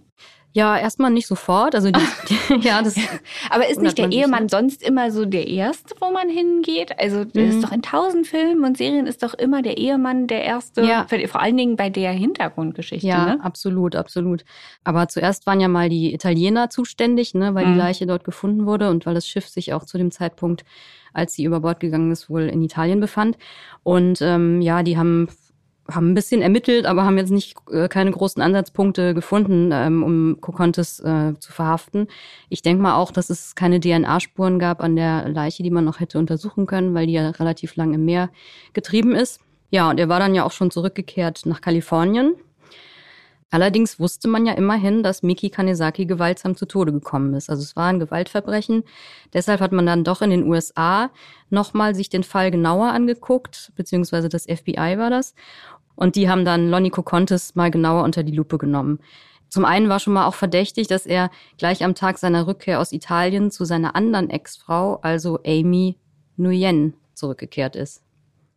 Ja, 0.57 0.75
erstmal 0.75 1.11
nicht 1.11 1.27
sofort. 1.27 1.75
Also 1.75 1.91
die, 1.91 1.99
die, 2.29 2.55
ja, 2.67 2.81
das 2.81 2.95
Aber 3.51 3.69
ist 3.69 3.79
nicht 3.79 3.99
der 3.99 4.11
Ehemann 4.11 4.49
sonst 4.49 4.81
immer 4.81 5.11
so 5.11 5.23
der 5.25 5.47
Erste, 5.47 5.93
wo 5.99 6.09
man 6.09 6.29
hingeht? 6.29 6.97
Also 6.99 7.25
das 7.25 7.35
mhm. 7.35 7.49
ist 7.49 7.63
doch 7.63 7.71
in 7.71 7.83
tausend 7.83 8.25
Filmen 8.25 8.63
und 8.63 8.75
Serien 8.75 9.05
ist 9.05 9.21
doch 9.21 9.35
immer 9.35 9.61
der 9.61 9.77
Ehemann 9.77 10.25
der 10.25 10.43
Erste. 10.43 10.81
Ja. 10.81 11.05
Vor 11.27 11.41
allen 11.41 11.57
Dingen 11.57 11.75
bei 11.75 11.91
der 11.91 12.11
Hintergrundgeschichte. 12.11 13.05
Ja, 13.05 13.35
ne? 13.35 13.43
absolut, 13.43 13.95
absolut. 13.95 14.45
Aber 14.83 15.07
zuerst 15.07 15.45
waren 15.45 15.59
ja 15.59 15.67
mal 15.67 15.89
die 15.89 16.11
Italiener 16.11 16.71
zuständig, 16.71 17.35
ne, 17.35 17.53
weil 17.53 17.67
mhm. 17.67 17.73
die 17.73 17.77
Leiche 17.77 18.07
dort 18.07 18.23
gefunden 18.23 18.65
wurde 18.65 18.89
und 18.89 19.05
weil 19.05 19.13
das 19.13 19.27
Schiff 19.27 19.47
sich 19.47 19.73
auch 19.73 19.85
zu 19.85 19.99
dem 19.99 20.09
Zeitpunkt, 20.09 20.65
als 21.13 21.35
sie 21.35 21.43
über 21.43 21.59
Bord 21.59 21.79
gegangen 21.79 22.11
ist, 22.11 22.31
wohl 22.31 22.49
in 22.49 22.63
Italien 22.63 22.99
befand. 22.99 23.37
Und 23.83 24.23
ähm, 24.23 24.63
ja, 24.63 24.81
die 24.81 24.97
haben 24.97 25.27
haben 25.89 26.11
ein 26.11 26.13
bisschen 26.15 26.41
ermittelt, 26.41 26.85
aber 26.85 27.05
haben 27.05 27.17
jetzt 27.17 27.31
nicht 27.31 27.55
äh, 27.71 27.87
keine 27.87 28.11
großen 28.11 28.41
Ansatzpunkte 28.41 29.13
gefunden, 29.13 29.71
ähm, 29.71 30.03
um 30.03 30.41
Kokontes 30.41 30.99
äh, 30.99 31.33
zu 31.39 31.51
verhaften. 31.51 32.07
Ich 32.49 32.61
denke 32.61 32.81
mal 32.81 32.95
auch, 32.95 33.11
dass 33.11 33.29
es 33.29 33.55
keine 33.55 33.79
DNA-Spuren 33.79 34.59
gab 34.59 34.81
an 34.81 34.95
der 34.95 35.29
Leiche, 35.29 35.63
die 35.63 35.71
man 35.71 35.85
noch 35.85 35.99
hätte 35.99 36.19
untersuchen 36.19 36.65
können, 36.65 36.93
weil 36.93 37.07
die 37.07 37.13
ja 37.13 37.29
relativ 37.29 37.75
lang 37.75 37.93
im 37.93 38.05
Meer 38.05 38.29
getrieben 38.73 39.15
ist. 39.15 39.39
Ja, 39.69 39.89
und 39.89 39.99
er 39.99 40.09
war 40.09 40.19
dann 40.19 40.35
ja 40.35 40.43
auch 40.45 40.51
schon 40.51 40.71
zurückgekehrt 40.71 41.45
nach 41.45 41.61
Kalifornien. 41.61 42.35
Allerdings 43.49 43.97
wusste 43.97 44.27
man 44.27 44.45
ja 44.45 44.53
immerhin, 44.53 45.03
dass 45.03 45.23
Miki 45.23 45.49
Kanesaki 45.49 46.05
gewaltsam 46.05 46.57
zu 46.57 46.65
Tode 46.65 46.91
gekommen 46.91 47.33
ist. 47.33 47.49
Also 47.49 47.63
es 47.63 47.77
war 47.77 47.85
ein 47.87 47.99
Gewaltverbrechen. 47.99 48.83
Deshalb 49.33 49.61
hat 49.61 49.71
man 49.71 49.85
dann 49.85 50.03
doch 50.03 50.21
in 50.21 50.31
den 50.31 50.43
USA 50.43 51.11
nochmal 51.49 51.95
sich 51.95 52.09
den 52.09 52.23
Fall 52.23 52.51
genauer 52.51 52.87
angeguckt, 52.87 53.71
beziehungsweise 53.75 54.27
das 54.27 54.43
FBI 54.43 54.97
war 54.97 55.09
das. 55.09 55.33
Und 55.97 56.15
die 56.15 56.29
haben 56.29 56.45
dann 56.45 56.69
Lonnie 56.69 56.91
Cocontes 56.91 57.55
mal 57.55 57.69
genauer 57.69 58.03
unter 58.03 58.23
die 58.23 58.31
Lupe 58.31 58.57
genommen. 58.57 58.99
Zum 59.49 59.65
einen 59.65 59.89
war 59.89 59.99
schon 59.99 60.13
mal 60.13 60.27
auch 60.27 60.35
verdächtig, 60.35 60.87
dass 60.87 61.05
er 61.05 61.29
gleich 61.57 61.83
am 61.83 61.95
Tag 61.95 62.17
seiner 62.19 62.47
Rückkehr 62.47 62.79
aus 62.79 62.91
Italien 62.91 63.51
zu 63.51 63.65
seiner 63.65 63.95
anderen 63.95 64.29
Ex-Frau, 64.29 64.99
also 65.01 65.39
Amy 65.45 65.97
Nguyen, 66.37 66.93
zurückgekehrt 67.13 67.75
ist. 67.75 68.03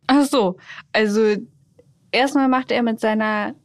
Ach 0.07 0.25
so, 0.25 0.57
also 0.93 1.21
erstmal 2.11 2.47
macht 2.47 2.71
er 2.71 2.83
mit 2.83 2.99
seiner 2.99 3.55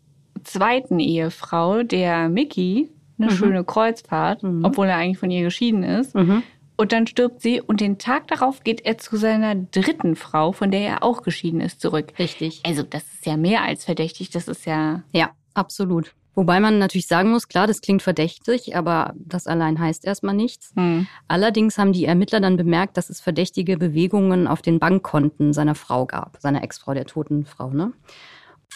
zweiten 0.44 0.98
Ehefrau, 1.00 1.82
der 1.82 2.28
Mickey, 2.28 2.88
eine 3.18 3.30
mhm. 3.30 3.36
schöne 3.36 3.64
Kreuzfahrt, 3.64 4.42
mhm. 4.42 4.64
obwohl 4.64 4.86
er 4.86 4.96
eigentlich 4.96 5.18
von 5.18 5.30
ihr 5.30 5.42
geschieden 5.42 5.82
ist. 5.82 6.14
Mhm. 6.14 6.42
Und 6.76 6.92
dann 6.92 7.06
stirbt 7.06 7.40
sie 7.40 7.60
und 7.60 7.80
den 7.80 7.98
Tag 7.98 8.28
darauf 8.28 8.62
geht 8.62 8.84
er 8.84 8.98
zu 8.98 9.16
seiner 9.16 9.54
dritten 9.54 10.14
Frau, 10.14 10.52
von 10.52 10.70
der 10.70 10.80
er 10.80 11.02
auch 11.02 11.22
geschieden 11.22 11.60
ist, 11.60 11.80
zurück. 11.80 12.12
Richtig. 12.18 12.60
Also 12.64 12.82
das 12.82 13.02
ist 13.14 13.26
ja 13.26 13.36
mehr 13.36 13.62
als 13.62 13.84
verdächtig, 13.84 14.30
das 14.30 14.46
ist 14.48 14.66
ja... 14.66 15.02
Ja, 15.12 15.30
absolut. 15.54 16.14
Wobei 16.34 16.60
man 16.60 16.78
natürlich 16.78 17.06
sagen 17.06 17.30
muss, 17.30 17.48
klar, 17.48 17.66
das 17.66 17.80
klingt 17.80 18.02
verdächtig, 18.02 18.76
aber 18.76 19.14
das 19.16 19.46
allein 19.46 19.80
heißt 19.80 20.04
erstmal 20.04 20.34
nichts. 20.34 20.72
Hm. 20.76 21.06
Allerdings 21.28 21.78
haben 21.78 21.94
die 21.94 22.04
Ermittler 22.04 22.40
dann 22.40 22.58
bemerkt, 22.58 22.98
dass 22.98 23.08
es 23.08 23.22
verdächtige 23.22 23.78
Bewegungen 23.78 24.46
auf 24.46 24.60
den 24.60 24.78
Bankkonten 24.78 25.54
seiner 25.54 25.74
Frau 25.74 26.04
gab, 26.04 26.36
seiner 26.38 26.62
Ex-Frau, 26.62 26.92
der 26.92 27.06
toten 27.06 27.46
Frau. 27.46 27.70
Ne? 27.70 27.94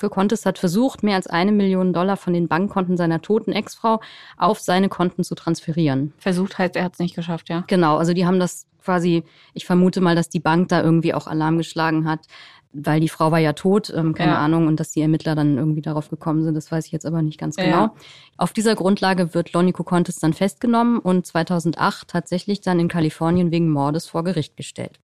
Für 0.00 0.08
Contes 0.08 0.46
hat 0.46 0.58
versucht, 0.58 1.02
mehr 1.02 1.16
als 1.16 1.26
eine 1.26 1.52
Million 1.52 1.92
Dollar 1.92 2.16
von 2.16 2.32
den 2.32 2.48
Bankkonten 2.48 2.96
seiner 2.96 3.20
toten 3.20 3.52
Ex-Frau 3.52 4.00
auf 4.38 4.58
seine 4.58 4.88
Konten 4.88 5.24
zu 5.24 5.34
transferieren. 5.34 6.14
Versucht 6.16 6.56
heißt, 6.56 6.74
er 6.74 6.84
hat 6.84 6.94
es 6.94 7.00
nicht 7.00 7.14
geschafft, 7.14 7.50
ja? 7.50 7.64
Genau, 7.66 7.98
also 7.98 8.14
die 8.14 8.24
haben 8.24 8.40
das 8.40 8.66
quasi, 8.82 9.24
ich 9.52 9.66
vermute 9.66 10.00
mal, 10.00 10.16
dass 10.16 10.30
die 10.30 10.40
Bank 10.40 10.68
da 10.68 10.82
irgendwie 10.82 11.12
auch 11.12 11.26
Alarm 11.26 11.58
geschlagen 11.58 12.08
hat. 12.08 12.20
weil 12.72 13.00
die 13.00 13.08
Frau 13.08 13.32
war 13.32 13.40
ja 13.40 13.52
tot, 13.52 13.92
ähm, 13.94 14.14
keine 14.14 14.32
ja. 14.32 14.38
Ahnung, 14.38 14.68
und 14.68 14.78
dass 14.78 14.92
die 14.92 15.02
Ermittler 15.02 15.34
dann 15.34 15.58
irgendwie 15.58 15.82
darauf 15.82 16.08
gekommen 16.08 16.44
sind, 16.44 16.54
das 16.54 16.70
weiß 16.70 16.86
ich 16.86 16.92
jetzt 16.92 17.04
aber 17.04 17.20
nicht 17.20 17.36
ganz 17.36 17.56
genau. 17.56 17.76
Ja. 17.76 17.94
Auf 18.36 18.52
dieser 18.52 18.76
Grundlage 18.76 19.34
wird 19.34 19.52
Lonnie 19.52 19.72
Contes 19.72 20.20
dann 20.20 20.32
festgenommen 20.32 21.00
und 21.00 21.26
2008 21.26 22.06
tatsächlich 22.08 22.60
dann 22.60 22.78
in 22.78 22.86
Kalifornien 22.86 23.50
wegen 23.50 23.68
Mordes 23.68 24.06
vor 24.06 24.22
Gericht 24.22 24.56
gestellt. 24.56 25.00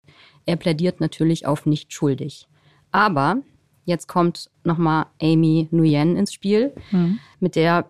Er 0.46 0.58
plädiert 0.58 1.02
natürlich 1.02 1.48
auf 1.48 1.66
nicht 1.66 1.92
schuldig. 1.92 2.48
Aber 2.92 3.42
jetzt 3.86 4.08
kommt 4.08 4.50
nochmal 4.64 5.06
Amy 5.22 5.68
Nguyen 5.72 6.18
ins 6.18 6.34
Spiel, 6.34 6.74
mhm. 6.92 7.20
mit 7.40 7.56
der 7.56 7.86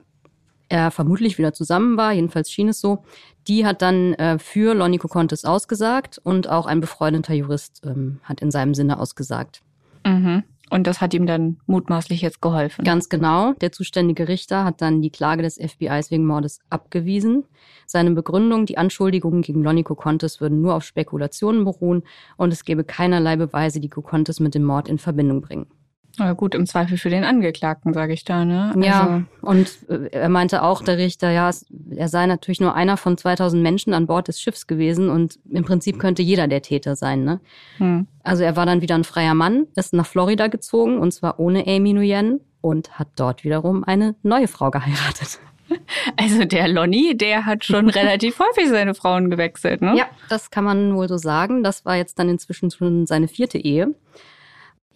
er 0.69 0.91
vermutlich 0.91 1.37
wieder 1.37 1.53
zusammen 1.53 1.97
war, 1.97 2.11
jedenfalls 2.11 2.51
schien 2.51 2.69
es 2.69 2.81
so. 2.81 3.03
Die 3.47 3.65
hat 3.65 3.81
dann 3.81 4.13
äh, 4.15 4.39
für 4.39 4.73
Lonnie 4.73 4.97
Contes 4.97 5.45
ausgesagt 5.45 6.19
und 6.23 6.49
auch 6.49 6.65
ein 6.65 6.81
befreundeter 6.81 7.33
Jurist 7.33 7.81
ähm, 7.85 8.19
hat 8.23 8.41
in 8.41 8.49
seinem 8.51 8.73
Sinne 8.73 8.99
ausgesagt. 8.99 9.61
Mhm. 10.05 10.43
Und 10.71 10.87
das 10.87 10.99
hat 10.99 11.13
ihm 11.13 11.27
dann 11.27 11.57
mutmaßlich 11.67 12.21
jetzt 12.21 12.41
geholfen. 12.41 12.83
Ganz 12.83 13.07
genau. 13.09 13.53
Der 13.53 13.71
zuständige 13.71 14.27
Richter 14.27 14.63
hat 14.63 14.81
dann 14.81 15.01
die 15.01 15.11
Klage 15.11 15.43
des 15.43 15.57
FBIs 15.57 16.09
wegen 16.09 16.25
Mordes 16.25 16.59
abgewiesen. 16.71 17.45
Seine 17.85 18.11
Begründung, 18.11 18.65
die 18.65 18.79
Anschuldigungen 18.79 19.43
gegen 19.43 19.61
Lonnie 19.61 19.83
Contes 19.83 20.41
würden 20.41 20.61
nur 20.61 20.73
auf 20.73 20.83
Spekulationen 20.83 21.65
beruhen 21.65 22.01
und 22.35 22.51
es 22.51 22.65
gebe 22.65 22.83
keinerlei 22.83 23.35
Beweise, 23.35 23.79
die 23.79 23.89
Contes 23.89 24.39
mit 24.39 24.55
dem 24.55 24.63
Mord 24.63 24.89
in 24.89 24.97
Verbindung 24.97 25.41
bringen. 25.41 25.67
Na 26.17 26.33
gut, 26.33 26.55
im 26.55 26.65
Zweifel 26.65 26.97
für 26.97 27.09
den 27.09 27.23
Angeklagten, 27.23 27.93
sage 27.93 28.13
ich 28.13 28.23
da, 28.23 28.45
ne? 28.45 28.69
Also 28.75 28.79
ja, 28.81 29.23
und 29.41 29.69
äh, 29.89 30.09
er 30.11 30.29
meinte 30.29 30.63
auch, 30.63 30.81
der 30.81 30.97
Richter, 30.97 31.31
ja, 31.31 31.49
er 31.95 32.07
sei 32.07 32.25
natürlich 32.25 32.61
nur 32.61 32.75
einer 32.75 32.97
von 32.97 33.17
2000 33.17 33.61
Menschen 33.61 33.93
an 33.93 34.07
Bord 34.07 34.27
des 34.27 34.41
Schiffs 34.41 34.67
gewesen 34.67 35.09
und 35.09 35.39
im 35.49 35.63
Prinzip 35.63 35.99
könnte 35.99 36.21
jeder 36.21 36.47
der 36.47 36.61
Täter 36.61 36.95
sein, 36.95 37.23
ne? 37.23 37.39
Hm. 37.77 38.07
Also 38.23 38.43
er 38.43 38.55
war 38.55 38.65
dann 38.65 38.81
wieder 38.81 38.95
ein 38.95 39.03
freier 39.03 39.33
Mann, 39.33 39.67
ist 39.75 39.93
nach 39.93 40.05
Florida 40.05 40.47
gezogen 40.47 40.97
und 40.97 41.11
zwar 41.11 41.39
ohne 41.39 41.67
Amy 41.67 41.93
Nguyen 41.93 42.41
und 42.61 42.97
hat 42.97 43.09
dort 43.15 43.43
wiederum 43.43 43.83
eine 43.83 44.15
neue 44.23 44.47
Frau 44.47 44.71
geheiratet. 44.71 45.39
Also 46.15 46.45
der 46.45 46.67
Lonnie, 46.67 47.17
der 47.17 47.47
hat 47.47 47.65
schon 47.65 47.89
relativ 48.01 48.39
häufig 48.39 48.69
seine 48.69 48.93
Frauen 48.93 49.31
gewechselt, 49.31 49.81
ne? 49.81 49.95
Ja, 49.97 50.05
das 50.29 50.51
kann 50.51 50.63
man 50.63 50.95
wohl 50.95 51.07
so 51.07 51.17
sagen. 51.17 51.63
Das 51.63 51.85
war 51.85 51.95
jetzt 51.95 52.19
dann 52.19 52.29
inzwischen 52.29 52.69
schon 52.69 53.07
seine 53.07 53.27
vierte 53.27 53.57
Ehe. 53.57 53.95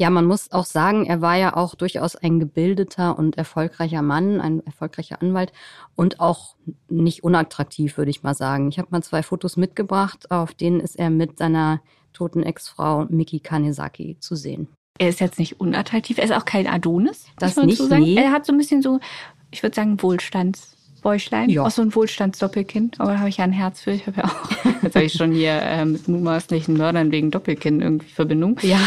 Ja, 0.02 0.10
man 0.10 0.26
muss 0.26 0.50
auch 0.54 0.64
sagen, 0.64 1.06
er 1.06 1.22
war 1.22 1.36
ja 1.36 1.58
auch 1.58 1.76
durchaus 1.76 2.16
ein 2.16 2.40
gebildeter 2.40 3.20
und 3.20 3.38
erfolgreicher 3.38 4.02
Mann, 4.02 4.40
ein 4.40 4.66
erfolgreicher 4.66 5.22
Anwalt 5.22 5.52
und 5.96 6.22
auch 6.22 6.56
nicht 6.88 7.26
unattraktiv, 7.26 7.98
würde 7.98 8.10
ich 8.10 8.24
mal 8.24 8.34
sagen. 8.34 8.70
Ich 8.70 8.80
habe 8.80 8.88
mal 8.92 9.04
zwei 9.04 9.24
Fotos 9.24 9.58
mitgebracht, 9.58 10.32
auf 10.32 10.54
denen 10.54 10.80
ist 10.80 10.98
er 10.98 11.10
mit 11.10 11.38
seiner 11.38 11.82
toten 12.14 12.44
Ex-Frau 12.44 13.08
Miki 13.10 13.42
Kanesaki 13.42 14.16
zu 14.22 14.36
sehen. 14.36 14.70
Er 14.98 15.10
ist 15.10 15.20
jetzt 15.20 15.38
nicht 15.38 15.60
unattraktiv, 15.60 16.18
er 16.18 16.24
ist 16.24 16.34
auch 16.34 16.46
kein 16.46 16.68
Adonis. 16.68 17.26
Das 17.38 17.58
nicht, 17.58 17.78
so 17.78 17.94
nee. 17.94 18.16
Er 18.16 18.32
hat 18.32 18.46
so 18.46 18.54
ein 18.54 18.58
bisschen 18.58 18.82
so, 18.82 19.02
ich 19.52 19.64
würde 19.64 19.76
sagen, 19.76 20.02
Wohlstands 20.02 20.78
Bäuchlein, 21.00 21.50
ja. 21.50 21.64
auch 21.64 21.72
so 21.72 21.82
ein 21.82 21.94
Wohlstandsdoppelkind. 21.94 23.00
Aber 23.00 23.14
da 23.14 23.20
habe 23.20 23.30
ich 23.30 23.38
ja 23.38 23.44
ein 23.44 23.52
Herz 23.52 23.82
für. 23.82 23.92
Ich 23.92 24.08
habe 24.08 24.22
ja 24.22 24.26
auch, 24.26 24.66
jetzt 24.84 24.96
habe 24.96 25.06
ich 25.06 25.14
schon 25.14 25.32
hier 25.32 25.62
äh, 25.62 25.86
mit 25.86 26.08
mutmaßlichen 26.08 26.76
Mördern 26.76 27.12
wegen 27.12 27.32
Doppelkind 27.32 27.82
irgendwie 27.82 28.10
Verbindung. 28.10 28.60
Ja. 28.62 28.80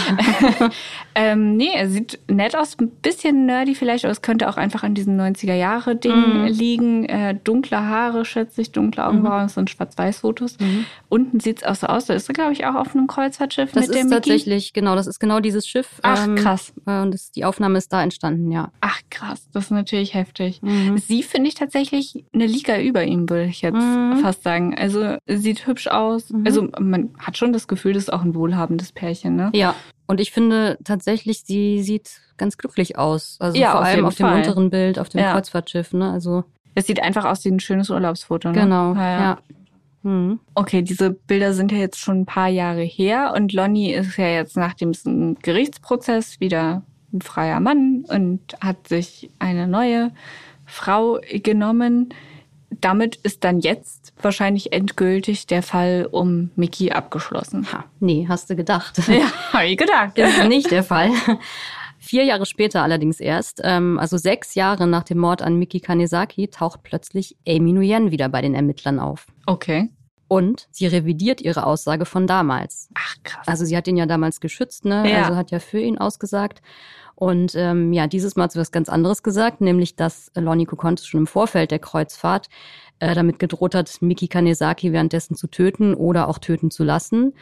ähm, 1.14 1.56
nee, 1.56 1.70
er 1.74 1.88
sieht 1.88 2.18
nett 2.28 2.56
aus, 2.56 2.76
ein 2.78 2.90
bisschen 2.90 3.46
nerdy 3.46 3.74
vielleicht, 3.74 4.04
aber 4.04 4.12
es 4.12 4.22
könnte 4.22 4.48
auch 4.48 4.56
einfach 4.56 4.82
an 4.82 4.94
diesem 4.94 5.18
90er-Jahre-Ding 5.18 6.42
mhm. 6.42 6.46
liegen. 6.46 7.04
Äh, 7.06 7.36
dunkle 7.42 7.80
Haare, 7.80 8.24
schätze 8.24 8.60
ich, 8.60 8.72
dunkle 8.72 9.06
Augenbrauen, 9.06 9.42
mhm. 9.42 9.46
das 9.46 9.54
sind 9.54 9.70
Schwarz-Weiß-Fotos. 9.70 10.58
Mhm. 10.60 10.84
Unten 11.08 11.40
sieht 11.40 11.58
es 11.58 11.64
auch 11.64 11.74
so 11.74 11.86
aus, 11.86 12.06
da 12.06 12.14
ist 12.14 12.28
er, 12.28 12.34
glaube 12.34 12.52
ich, 12.52 12.66
auch 12.66 12.74
auf 12.74 12.94
einem 12.94 13.06
Kreuzfahrtschiff 13.06 13.72
das 13.72 13.88
mit 13.88 13.96
ist 13.96 14.10
tatsächlich, 14.10 14.72
genau, 14.72 14.94
das 14.94 15.06
ist 15.06 15.18
genau 15.18 15.40
dieses 15.40 15.66
Schiff. 15.66 16.00
Ach, 16.02 16.26
ähm, 16.26 16.36
krass. 16.36 16.72
Äh, 16.86 17.02
und 17.02 17.12
das, 17.12 17.30
die 17.30 17.44
Aufnahme 17.44 17.78
ist 17.78 17.92
da 17.92 18.02
entstanden, 18.02 18.50
ja. 18.50 18.70
Ach, 18.80 19.00
krass, 19.10 19.48
das 19.52 19.64
ist 19.64 19.70
natürlich 19.70 20.14
heftig. 20.14 20.62
Mhm. 20.62 20.98
Sie 20.98 21.22
finde 21.22 21.48
ich 21.48 21.54
tatsächlich 21.54 22.01
wirklich 22.02 22.24
eine 22.32 22.46
Liga 22.46 22.80
über 22.80 23.04
ihm, 23.04 23.28
würde 23.28 23.44
ich 23.44 23.62
jetzt 23.62 23.74
mhm. 23.74 24.18
fast 24.22 24.42
sagen. 24.42 24.74
Also 24.76 25.16
sieht 25.26 25.66
hübsch 25.66 25.88
aus. 25.88 26.30
Mhm. 26.30 26.46
Also 26.46 26.68
man 26.78 27.10
hat 27.18 27.36
schon 27.36 27.52
das 27.52 27.68
Gefühl, 27.68 27.94
das 27.94 28.04
ist 28.04 28.12
auch 28.12 28.22
ein 28.22 28.34
wohlhabendes 28.34 28.92
Pärchen, 28.92 29.36
ne? 29.36 29.50
Ja. 29.54 29.74
Und 30.06 30.20
ich 30.20 30.32
finde 30.32 30.78
tatsächlich, 30.84 31.42
sie 31.44 31.82
sieht 31.82 32.20
ganz 32.36 32.58
glücklich 32.58 32.98
aus. 32.98 33.36
Also 33.40 33.58
ja, 33.58 33.72
vor 33.72 33.80
auf 33.80 33.86
allem 33.86 34.04
auf 34.04 34.14
dem 34.16 34.26
Fall. 34.26 34.38
unteren 34.38 34.70
Bild, 34.70 34.98
auf 34.98 35.08
dem 35.08 35.20
ja. 35.20 35.32
Kreuzfahrtschiff, 35.32 35.92
ne? 35.92 36.10
Also. 36.10 36.44
Es 36.74 36.86
sieht 36.86 37.02
einfach 37.02 37.24
aus 37.24 37.44
wie 37.44 37.50
ein 37.50 37.60
schönes 37.60 37.90
Urlaubsfoto, 37.90 38.48
ne? 38.48 38.60
Genau, 38.60 38.94
ja. 38.94 39.20
ja. 39.20 39.38
Mhm. 40.02 40.40
Okay, 40.54 40.82
diese 40.82 41.10
Bilder 41.10 41.54
sind 41.54 41.70
ja 41.70 41.78
jetzt 41.78 41.98
schon 41.98 42.22
ein 42.22 42.26
paar 42.26 42.48
Jahre 42.48 42.82
her 42.82 43.32
und 43.36 43.52
Lonnie 43.52 43.92
ist 43.92 44.16
ja 44.16 44.26
jetzt 44.26 44.56
nach 44.56 44.74
dem 44.74 44.92
Gerichtsprozess 45.42 46.40
wieder 46.40 46.82
ein 47.12 47.20
freier 47.20 47.60
Mann 47.60 48.04
und 48.08 48.40
hat 48.60 48.88
sich 48.88 49.30
eine 49.38 49.68
neue 49.68 50.10
Frau 50.72 51.20
genommen. 51.30 52.14
Damit 52.80 53.16
ist 53.16 53.44
dann 53.44 53.60
jetzt 53.60 54.14
wahrscheinlich 54.20 54.72
endgültig 54.72 55.46
der 55.46 55.62
Fall 55.62 56.08
um 56.10 56.50
Miki 56.56 56.90
abgeschlossen. 56.90 57.70
Ha, 57.70 57.84
nee, 58.00 58.26
hast 58.28 58.48
du 58.48 58.56
gedacht. 58.56 58.98
Ja, 59.08 59.30
habe 59.52 59.66
ich 59.66 59.76
gedacht. 59.76 60.16
ist 60.18 60.48
nicht 60.48 60.70
der 60.70 60.82
Fall. 60.82 61.10
Vier 61.98 62.24
Jahre 62.24 62.46
später 62.46 62.82
allerdings 62.82 63.20
erst, 63.20 63.60
ähm, 63.62 63.98
also 63.98 64.16
sechs 64.16 64.54
Jahre 64.54 64.86
nach 64.86 65.04
dem 65.04 65.18
Mord 65.18 65.42
an 65.42 65.56
Miki 65.56 65.78
Kanesaki, 65.78 66.48
taucht 66.48 66.82
plötzlich 66.82 67.36
Amy 67.46 67.72
Nguyen 67.72 68.10
wieder 68.10 68.28
bei 68.28 68.40
den 68.40 68.54
Ermittlern 68.54 68.98
auf. 68.98 69.26
Okay. 69.46 69.90
Und 70.26 70.66
sie 70.70 70.86
revidiert 70.86 71.42
ihre 71.42 71.66
Aussage 71.66 72.06
von 72.06 72.26
damals. 72.26 72.88
Ach 72.94 73.16
krass. 73.22 73.46
Also 73.46 73.66
sie 73.66 73.76
hat 73.76 73.86
ihn 73.86 73.98
ja 73.98 74.06
damals 74.06 74.40
geschützt, 74.40 74.86
ne? 74.86 75.08
Ja. 75.08 75.24
Also 75.24 75.36
hat 75.36 75.50
ja 75.50 75.58
für 75.58 75.78
ihn 75.78 75.98
ausgesagt. 75.98 76.62
Und 77.22 77.54
ähm, 77.54 77.92
ja, 77.92 78.08
dieses 78.08 78.34
Mal 78.34 78.42
hat 78.42 78.52
sie 78.52 78.58
was 78.58 78.72
ganz 78.72 78.88
anderes 78.88 79.22
gesagt, 79.22 79.60
nämlich 79.60 79.94
dass 79.94 80.32
Lonnie 80.34 80.64
Kokontes 80.64 81.06
schon 81.06 81.20
im 81.20 81.26
Vorfeld 81.28 81.70
der 81.70 81.78
Kreuzfahrt 81.78 82.48
äh, 82.98 83.14
damit 83.14 83.38
gedroht 83.38 83.76
hat, 83.76 84.02
Miki 84.02 84.26
Kanesaki 84.26 84.92
währenddessen 84.92 85.36
zu 85.36 85.46
töten 85.46 85.94
oder 85.94 86.26
auch 86.26 86.38
töten 86.38 86.72
zu 86.72 86.82
lassen. 86.82 87.34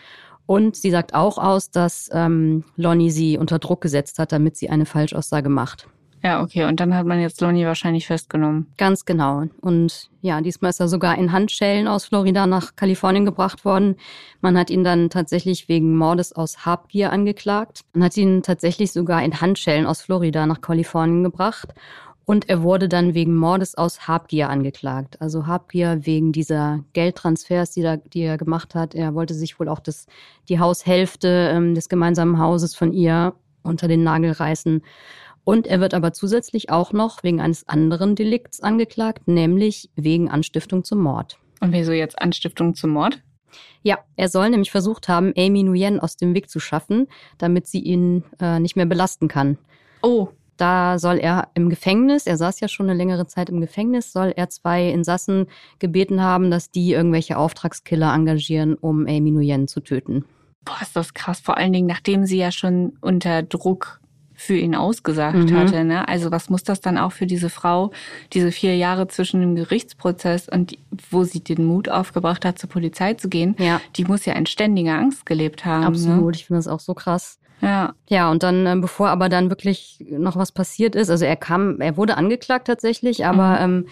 Und 0.45 0.77
sie 0.77 0.91
sagt 0.91 1.15
auch 1.15 1.39
aus, 1.39 1.71
dass 1.71 2.11
ähm, 2.13 2.65
Lonnie 2.77 3.11
sie 3.11 3.39
unter 3.39 3.59
Druck 3.59 3.81
gesetzt 3.81 4.19
hat, 4.19 4.33
damit 4.33 4.55
sie 4.55 4.69
eine 4.69 4.85
Falschaussage 4.85 5.49
macht. 5.49 5.89
Ja, 6.23 6.43
okay. 6.43 6.65
Und 6.65 6.81
dann 6.81 6.95
hat 6.95 7.07
man 7.07 7.21
jetzt 7.21 7.41
Lonnie 7.41 7.65
wahrscheinlich 7.65 8.07
festgenommen. 8.07 8.71
Ganz 8.77 9.07
genau. 9.07 9.45
Und 9.61 10.11
ja, 10.21 10.41
diesmal 10.43 10.69
ist 10.69 10.81
er 10.81 10.89
sogar 10.89 11.17
in 11.17 11.33
Handschellen 11.33 11.89
aus 11.89 12.05
Florida 12.05 12.47
nach 12.47 12.77
Kalifornien 12.77 13.25
gebracht 13.25 13.65
worden. 13.65 13.97
Man 14.43 14.59
hat 14.59 14.69
ihn 14.69 14.85
dann 14.85 15.09
tatsächlich 15.09 15.69
wegen 15.69 15.97
Mordes 15.97 16.35
aus 16.35 16.67
Habgier 16.67 17.11
angeklagt. 17.11 17.83
Man 17.95 18.05
hat 18.05 18.17
ihn 18.19 18.43
tatsächlich 18.43 18.93
sogar 18.93 19.23
in 19.23 19.41
Handschellen 19.41 19.87
aus 19.87 20.03
Florida 20.03 20.47
nach 20.47 20.61
Kalifornien 20.61 21.25
gebracht. 21.25 21.75
Und 22.27 22.49
er 22.49 22.63
wurde 22.63 22.89
dann 22.89 23.15
wegen 23.15 23.35
Mordes 23.35 23.75
aus 23.75 24.07
Habgier 24.07 24.51
angeklagt. 24.51 25.21
Also 25.21 25.47
Habgier 25.47 26.01
wegen 26.03 26.33
dieser 26.33 26.85
Geldtransfers, 26.93 27.71
die, 27.73 27.83
da, 27.83 27.97
die 27.97 28.21
er 28.21 28.37
gemacht 28.37 28.75
hat. 28.75 28.95
Er 28.95 29.15
wollte 29.15 29.35
sich 29.35 29.59
wohl 29.59 29.69
auch 29.69 29.81
das, 29.81 30.07
die 30.49 30.61
Haushälfte 30.61 31.51
ähm, 31.53 31.75
des 31.75 31.89
gemeinsamen 31.89 32.39
Hauses 32.39 32.75
von 32.77 32.93
ihr 32.93 33.35
unter 33.63 33.89
den 33.89 34.05
Nagel 34.05 34.33
reißen. 34.33 34.83
Und 35.45 35.67
er 35.67 35.81
wird 35.81 35.95
aber 35.95 36.13
zusätzlich 36.13 36.71
auch 36.71 36.93
noch 36.93 37.23
wegen 37.23 37.41
eines 37.41 37.69
anderen 37.69 38.15
Delikts 38.15 38.61
angeklagt, 38.61 39.27
nämlich 39.27 39.91
wegen 39.97 40.31
Anstiftung 40.31 40.85
zum 40.85 41.01
Mord. 41.01 41.39
Und 41.61 41.73
wieso 41.73 41.93
jetzt 41.93 42.21
Anstiftung 42.21 42.75
zum 42.75 42.91
Mord? 42.91 43.23
Ja, 43.83 43.99
er 44.17 44.29
soll 44.29 44.51
nämlich 44.51 44.71
versucht 44.71 45.09
haben, 45.09 45.33
Amy 45.37 45.63
Nguyen 45.63 46.01
aus 46.01 46.17
dem 46.17 46.35
Weg 46.35 46.51
zu 46.51 46.61
schaffen, 46.61 47.09
damit 47.39 47.67
sie 47.67 47.81
ihn 47.81 48.25
äh, 48.39 48.61
nicht 48.61 48.77
mehr 48.77 48.87
belasten 48.87 49.29
kann. 49.29 49.59
Oh. 50.03 50.29
Da 50.57 50.99
soll 50.99 51.17
er 51.17 51.49
im 51.55 51.71
Gefängnis, 51.71 52.27
er 52.27 52.37
saß 52.37 52.61
ja 52.61 52.69
schon 52.69 52.91
eine 52.91 52.99
längere 52.99 53.27
Zeit 53.27 53.49
im 53.49 53.63
Gefängnis, 53.63 54.13
soll 54.13 54.35
er 54.37 54.51
zwei 54.51 54.91
Insassen 54.91 55.47
gebeten 55.79 56.21
haben, 56.21 56.51
dass 56.51 56.71
die 56.71 56.93
irgendwelche 56.93 57.39
Auftragskiller 57.39 58.13
engagieren, 58.13 58.75
um 58.75 59.07
Amy 59.07 59.31
Nguyen 59.31 59.69
zu 59.69 59.81
töten. 59.81 60.27
Boah, 60.67 60.77
ist 60.83 60.95
das 60.95 61.15
krass. 61.15 61.41
Vor 61.41 61.57
allen 61.57 61.73
Dingen, 61.73 61.87
nachdem 61.87 62.27
sie 62.27 62.37
ja 62.37 62.53
schon 62.53 62.99
unter 63.01 63.43
Druck 63.43 64.00
für 64.41 64.57
ihn 64.57 64.75
ausgesagt 64.75 65.37
mhm. 65.37 65.55
hatte. 65.55 65.85
Ne? 65.85 66.09
Also 66.09 66.31
was 66.31 66.49
muss 66.49 66.65
das 66.65 66.81
dann 66.81 66.97
auch 66.97 67.13
für 67.13 67.27
diese 67.27 67.51
Frau, 67.51 67.91
diese 68.33 68.53
vier 68.53 68.75
Jahre 68.75 69.07
zwischen 69.07 69.41
dem 69.41 69.55
Gerichtsprozess 69.55 70.49
und 70.49 70.79
wo 71.11 71.25
sie 71.25 71.41
den 71.41 71.67
Mut 71.67 71.91
aufgebracht 71.91 72.47
hat, 72.47 72.59
zur 72.59 72.71
Polizei 72.71 73.13
zu 73.13 73.29
gehen, 73.29 73.55
ja. 73.59 73.83
die 73.97 74.05
muss 74.07 74.25
ja 74.25 74.33
in 74.33 74.47
ständiger 74.47 74.95
Angst 74.95 75.27
gelebt 75.27 75.67
haben. 75.67 75.83
Ne? 75.83 75.89
Absolut, 75.89 76.33
ne? 76.33 76.37
ich 76.37 76.47
finde 76.47 76.59
das 76.59 76.69
auch 76.69 76.81
so 76.81 76.95
krass. 76.95 77.39
Ja. 77.61 77.93
Ja, 78.09 78.31
und 78.31 78.43
dann, 78.43 78.65
ähm, 78.65 78.81
bevor 78.81 79.11
aber 79.11 79.29
dann 79.29 79.51
wirklich 79.51 80.03
noch 80.09 80.37
was 80.37 80.53
passiert 80.53 80.95
ist, 80.95 81.11
also 81.11 81.27
er 81.27 81.37
kam, 81.37 81.83
er 81.83 81.99
wurde 81.99 82.17
angeklagt 82.17 82.67
tatsächlich, 82.67 83.27
aber 83.27 83.67
mhm. 83.67 83.75
ähm, 83.75 83.87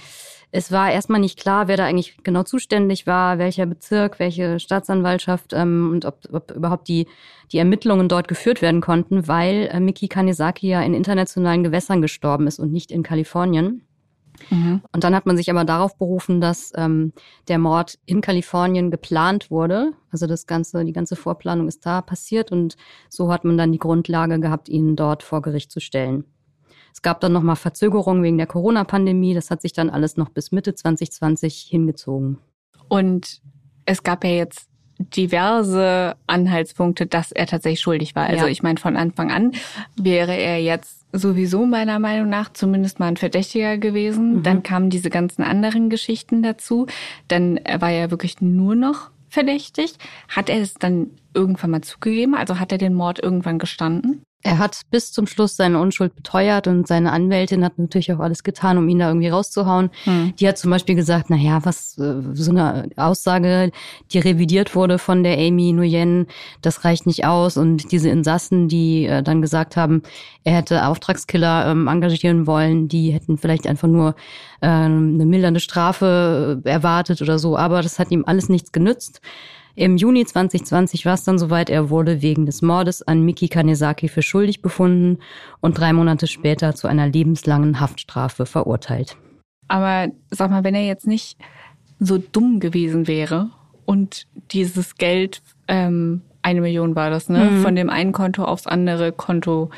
es 0.51 0.73
war 0.73 0.91
erstmal 0.91 1.21
nicht 1.21 1.39
klar, 1.39 1.69
wer 1.69 1.77
da 1.77 1.85
eigentlich 1.85 2.17
genau 2.23 2.43
zuständig 2.43 3.07
war, 3.07 3.39
welcher 3.39 3.67
Bezirk, 3.67 4.19
welche 4.19 4.59
Staatsanwaltschaft 4.59 5.53
ähm, 5.53 5.91
und 5.93 6.05
ob, 6.05 6.21
ob 6.33 6.51
überhaupt 6.53 6.89
die, 6.89 7.07
die 7.53 7.59
Ermittlungen 7.59 8.09
dort 8.09 8.29
geführt 8.29 8.63
werden 8.63 8.81
konnten, 8.81 9.29
weil 9.29 9.69
äh, 9.71 9.81
Miki 9.81 10.09
Kanesaki 10.09 10.69
ja 10.69 10.83
in 10.83 10.95
internationalen 10.95 11.65
Gewässern 11.65 12.01
gestorben 12.01 12.47
ist 12.47 12.59
und 12.59 12.73
nicht 12.73 12.91
in 12.91 13.03
Kalifornien. 13.03 13.83
Mhm. 14.51 14.83
Und 14.93 15.05
dann 15.05 15.15
hat 15.15 15.27
man 15.27 15.37
sich 15.37 15.51
aber 15.51 15.65
darauf 15.65 15.99
berufen, 15.99 16.41
dass 16.41 16.73
ähm, 16.77 17.13
der 17.49 17.59
Mord 17.59 17.99
in 18.07 18.21
Kalifornien 18.21 18.91
geplant 18.91 19.51
wurde. 19.51 19.93
Also 20.11 20.27
das 20.27 20.47
ganze, 20.47 20.85
die 20.85 20.93
ganze 20.93 21.17
Vorplanung 21.17 21.69
ist 21.69 21.85
da 21.85 22.01
passiert 22.01 22.53
und 22.53 22.77
so 23.11 23.31
hat 23.33 23.45
man 23.45 23.59
dann 23.59 23.73
die 23.73 23.79
Grundlage 23.79 24.41
gehabt, 24.41 24.69
ihn 24.69 24.97
dort 24.97 25.23
vor 25.23 25.43
Gericht 25.43 25.71
zu 25.71 25.81
stellen. 25.81 26.25
Es 26.99 27.03
gab 27.03 27.21
dann 27.21 27.33
nochmal 27.33 27.55
Verzögerungen 27.55 28.25
wegen 28.25 28.39
der 28.39 28.49
Corona-Pandemie. 28.49 29.33
Das 29.33 29.53
hat 29.53 29.63
sich 29.63 29.73
dann 29.73 29.89
alles 29.89 30.17
noch 30.17 30.31
bis 30.31 30.51
Mitte 30.51 30.75
2020 30.75 31.69
hingezogen. 31.71 32.39
Und 32.89 33.41
es 33.85 34.03
gab 34.03 34.25
ja 34.25 34.31
jetzt 34.31 34.69
diverse 34.99 36.17
Anhaltspunkte, 36.27 37.07
dass 37.07 37.31
er 37.31 37.47
tatsächlich 37.47 37.83
schuldig 37.83 38.17
war. 38.17 38.27
Also 38.27 38.47
ja. 38.47 38.51
ich 38.51 38.65
meine, 38.65 38.81
von 38.81 38.97
Anfang 38.97 39.31
an 39.31 39.53
wäre 39.95 40.35
er 40.35 40.61
jetzt 40.61 41.05
sowieso 41.13 41.67
meiner 41.67 42.01
Meinung 42.01 42.31
nach 42.31 42.53
zumindest 42.53 42.99
mal 42.99 43.07
ein 43.07 43.17
Verdächtiger 43.17 43.79
gewesen. 43.79 44.39
Mhm. 44.39 44.43
Dann 44.43 44.65
kamen 44.65 44.91
diese 44.91 45.09
ganzen 45.09 45.45
anderen 45.45 45.91
Geschichten 45.91 46.43
dazu. 46.43 46.89
Dann 47.29 47.61
war 47.79 47.93
er 47.93 48.11
wirklich 48.11 48.41
nur 48.41 48.75
noch 48.75 49.13
verdächtig. 49.29 49.95
Hat 50.27 50.49
er 50.49 50.61
es 50.61 50.75
dann 50.75 51.11
irgendwann 51.33 51.71
mal 51.71 51.83
zugegeben? 51.83 52.35
Also 52.35 52.59
hat 52.59 52.73
er 52.73 52.79
den 52.79 52.95
Mord 52.95 53.23
irgendwann 53.23 53.61
gestanden? 53.61 54.25
Er 54.45 54.59
hat 54.59 54.83
bis 54.93 55.13
zum 55.13 55.27
Schluss 55.27 55.57
seine 55.57 55.81
Unschuld 55.81 56.15
beteuert 56.15 56.69
und 56.69 56.87
seine 56.87 57.11
Anwältin 57.11 57.65
hat 57.65 57.77
natürlich 57.77 58.13
auch 58.13 58.21
alles 58.21 58.45
getan, 58.45 58.79
um 58.79 58.89
ihn 58.89 59.01
da 59.01 59.09
irgendwie 59.09 59.29
rauszuhauen. 59.29 59.91
Hm. 60.05 60.33
Die 60.39 60.47
hat 60.47 60.57
zum 60.59 60.71
Beispiel 60.71 60.95
gesagt, 60.95 61.27
na 61.29 61.37
ja, 61.37 61.65
was, 61.65 61.99
äh, 61.99 62.23
so 62.35 62.53
eine 62.53 62.89
Aussage, 62.97 63.73
die 64.13 64.21
revidiert 64.21 64.77
wurde 64.77 64.99
von 64.99 65.25
der 65.25 65.39
Amy 65.39 65.73
Nguyen, 65.73 66.29
das 66.63 66.85
reicht 66.85 67.05
nicht 67.05 67.25
aus. 67.27 67.57
Und 67.57 67.91
diese 67.91 68.11
Insassen, 68.11 68.69
die 68.69 69.07
äh, 69.07 69.25
dann 69.25 69.43
gesagt 69.43 69.77
haben, 69.77 70.03
er 70.45 70.55
hätte 70.55 70.87
Auftragskiller 70.87 71.67
ähm, 71.73 71.89
engagieren 71.89 72.47
wollen, 72.47 72.87
die 72.87 73.11
hätten 73.11 73.39
vielleicht 73.39 73.67
einfach 73.67 73.89
nur 73.89 74.15
ähm, 74.63 75.15
eine 75.15 75.27
mildernde 75.27 75.59
Strafe 75.59 76.63
äh, 76.65 76.69
erwartet 76.69 77.21
oder 77.23 77.41
so. 77.41 77.57
Aber 77.57 77.83
das 77.83 77.99
hat 77.99 78.13
ihm 78.13 78.23
alles 78.25 78.49
nichts 78.49 78.71
genützt. 78.71 79.21
Im 79.79 79.97
Juni 79.97 80.25
2020 80.25 81.07
war 81.07 81.15
es 81.15 81.23
dann 81.23 81.39
soweit, 81.39 81.71
er 81.71 81.89
wurde 81.89 82.21
wegen 82.21 82.47
des 82.47 82.63
Mordes 82.63 83.01
an 83.03 83.23
Miki 83.23 83.47
Kanesaki 83.47 84.09
für 84.09 84.23
schuldig 84.23 84.61
befunden 84.61 85.21
und 85.61 85.79
drei 85.79 85.93
Monate 85.93 86.27
später 86.27 86.75
zu 86.75 86.89
einer 86.89 87.07
lebenslangen 87.07 87.79
Haftstrafe 87.79 88.45
verurteilt. 88.45 89.17
Aber 89.69 90.09
sag 90.33 90.51
mal, 90.51 90.65
wenn 90.65 90.75
er 90.75 90.85
jetzt 90.85 91.07
nicht 91.07 91.39
so 92.01 92.19
dumm 92.19 92.59
gewesen 92.59 93.07
wäre 93.07 93.51
und 93.87 94.27
dieses 94.51 94.97
Geld, 94.97 95.43
ähm, 95.69 96.23
eine 96.43 96.61
Million 96.61 96.97
war 96.97 97.11
das, 97.11 97.29
ne, 97.29 97.45
mhm. 97.45 97.63
von 97.63 97.77
dem 97.77 97.89
einen 97.89 98.11
Konto 98.11 98.43
aufs 98.43 98.67
andere 98.67 99.13
Konto 99.13 99.71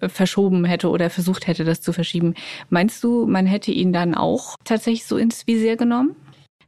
verschoben 0.00 0.64
hätte 0.64 0.88
oder 0.88 1.10
versucht 1.10 1.48
hätte, 1.48 1.64
das 1.64 1.82
zu 1.82 1.92
verschieben. 1.92 2.32
Meinst 2.70 3.04
du, 3.04 3.26
man 3.26 3.44
hätte 3.44 3.72
ihn 3.72 3.92
dann 3.92 4.14
auch 4.14 4.56
tatsächlich 4.64 5.04
so 5.04 5.18
ins 5.18 5.46
Visier 5.46 5.76
genommen? 5.76 6.16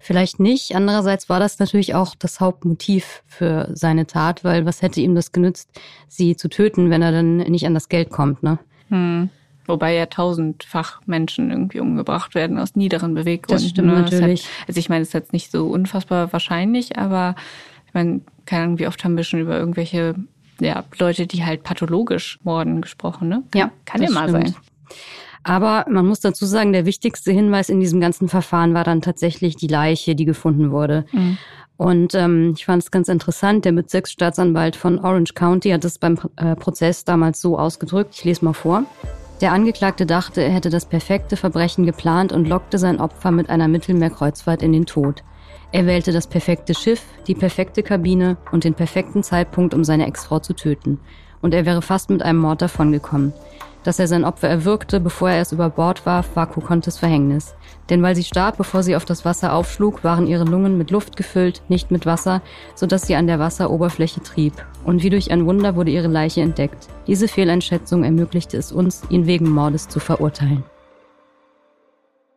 Vielleicht 0.02 0.40
nicht. 0.40 0.74
Andererseits 0.74 1.28
war 1.28 1.38
das 1.40 1.58
natürlich 1.58 1.94
auch 1.94 2.14
das 2.18 2.40
Hauptmotiv 2.40 3.22
für 3.26 3.68
seine 3.74 4.06
Tat, 4.06 4.44
weil 4.44 4.64
was 4.64 4.80
hätte 4.80 5.02
ihm 5.02 5.14
das 5.14 5.30
genützt, 5.30 5.68
sie 6.08 6.36
zu 6.36 6.48
töten, 6.48 6.88
wenn 6.88 7.02
er 7.02 7.12
dann 7.12 7.36
nicht 7.36 7.66
an 7.66 7.74
das 7.74 7.90
Geld 7.90 8.10
kommt, 8.10 8.42
ne? 8.42 8.58
Hm. 8.88 9.28
Wobei 9.66 9.94
ja 9.94 10.06
tausendfach 10.06 11.02
Menschen 11.06 11.50
irgendwie 11.50 11.80
umgebracht 11.80 12.34
werden 12.34 12.58
aus 12.58 12.74
niederen 12.76 13.14
Beweggründen. 13.14 13.62
Das 13.62 13.70
stimmt 13.70 13.88
ne? 13.88 14.00
natürlich. 14.00 14.44
Hat, 14.44 14.68
also 14.68 14.80
ich 14.80 14.88
meine, 14.88 15.02
es 15.02 15.08
ist 15.08 15.14
jetzt 15.14 15.32
nicht 15.34 15.52
so 15.52 15.68
unfassbar 15.68 16.32
wahrscheinlich, 16.32 16.98
aber 16.98 17.34
ich 17.86 17.92
meine, 17.92 18.22
keine 18.46 18.64
Ahnung, 18.64 18.78
wie 18.78 18.86
oft 18.86 19.04
haben 19.04 19.18
wir 19.18 19.24
schon 19.24 19.40
über 19.40 19.58
irgendwelche 19.58 20.14
ja, 20.60 20.82
Leute, 20.98 21.26
die 21.26 21.44
halt 21.44 21.62
pathologisch 21.62 22.38
morden 22.42 22.80
gesprochen, 22.80 23.28
ne? 23.28 23.42
Ja, 23.54 23.70
kann 23.84 24.02
ja 24.02 24.10
mal 24.10 24.30
sein. 24.30 24.54
Aber 25.42 25.86
man 25.88 26.06
muss 26.06 26.20
dazu 26.20 26.44
sagen, 26.44 26.72
der 26.72 26.86
wichtigste 26.86 27.32
Hinweis 27.32 27.68
in 27.68 27.80
diesem 27.80 28.00
ganzen 28.00 28.28
Verfahren 28.28 28.74
war 28.74 28.84
dann 28.84 29.00
tatsächlich 29.00 29.56
die 29.56 29.68
Leiche, 29.68 30.14
die 30.14 30.24
gefunden 30.26 30.70
wurde. 30.70 31.06
Mhm. 31.12 31.38
Und 31.76 32.14
ähm, 32.14 32.52
ich 32.54 32.66
fand 32.66 32.82
es 32.82 32.90
ganz 32.90 33.08
interessant, 33.08 33.64
der 33.64 33.72
Bezirksstaatsanwalt 33.72 34.76
von 34.76 34.98
Orange 34.98 35.32
County 35.32 35.70
hat 35.70 35.82
es 35.84 35.98
beim 35.98 36.18
äh, 36.36 36.54
Prozess 36.54 37.06
damals 37.06 37.40
so 37.40 37.58
ausgedrückt. 37.58 38.14
Ich 38.14 38.24
lese 38.24 38.44
mal 38.44 38.52
vor. 38.52 38.84
Der 39.40 39.52
Angeklagte 39.52 40.04
dachte, 40.04 40.42
er 40.42 40.50
hätte 40.50 40.68
das 40.68 40.84
perfekte 40.84 41.38
Verbrechen 41.38 41.86
geplant 41.86 42.32
und 42.32 42.46
lockte 42.46 42.76
sein 42.76 43.00
Opfer 43.00 43.30
mit 43.30 43.48
einer 43.48 43.68
Mittelmeerkreuzfahrt 43.68 44.62
in 44.62 44.74
den 44.74 44.84
Tod. 44.84 45.24
Er 45.72 45.86
wählte 45.86 46.12
das 46.12 46.26
perfekte 46.26 46.74
Schiff, 46.74 47.02
die 47.26 47.34
perfekte 47.34 47.82
Kabine 47.82 48.36
und 48.52 48.64
den 48.64 48.74
perfekten 48.74 49.22
Zeitpunkt, 49.22 49.72
um 49.72 49.82
seine 49.82 50.06
Ex-Frau 50.06 50.40
zu 50.40 50.52
töten. 50.52 51.00
Und 51.40 51.54
er 51.54 51.64
wäre 51.64 51.80
fast 51.80 52.10
mit 52.10 52.22
einem 52.22 52.40
Mord 52.40 52.60
davongekommen. 52.60 53.32
Dass 53.82 53.98
er 53.98 54.06
sein 54.06 54.24
Opfer 54.24 54.48
erwürgte, 54.48 55.00
bevor 55.00 55.30
er 55.30 55.40
es 55.40 55.52
über 55.52 55.70
Bord 55.70 56.04
warf, 56.04 56.36
war 56.36 56.46
Kokontes 56.46 56.98
Verhängnis. 56.98 57.54
Denn 57.88 58.02
weil 58.02 58.14
sie 58.14 58.24
starb, 58.24 58.58
bevor 58.58 58.82
sie 58.82 58.94
auf 58.94 59.04
das 59.04 59.24
Wasser 59.24 59.54
aufschlug, 59.54 60.04
waren 60.04 60.26
ihre 60.26 60.44
Lungen 60.44 60.76
mit 60.76 60.90
Luft 60.90 61.16
gefüllt, 61.16 61.62
nicht 61.68 61.90
mit 61.90 62.04
Wasser, 62.04 62.42
sodass 62.74 63.06
sie 63.06 63.16
an 63.16 63.26
der 63.26 63.38
Wasseroberfläche 63.38 64.22
trieb. 64.22 64.52
Und 64.84 65.02
wie 65.02 65.10
durch 65.10 65.30
ein 65.30 65.46
Wunder 65.46 65.76
wurde 65.76 65.90
ihre 65.90 66.08
Leiche 66.08 66.42
entdeckt. 66.42 66.88
Diese 67.06 67.26
Fehleinschätzung 67.26 68.04
ermöglichte 68.04 68.56
es 68.56 68.70
uns, 68.70 69.02
ihn 69.08 69.26
wegen 69.26 69.48
Mordes 69.48 69.88
zu 69.88 69.98
verurteilen. 69.98 70.62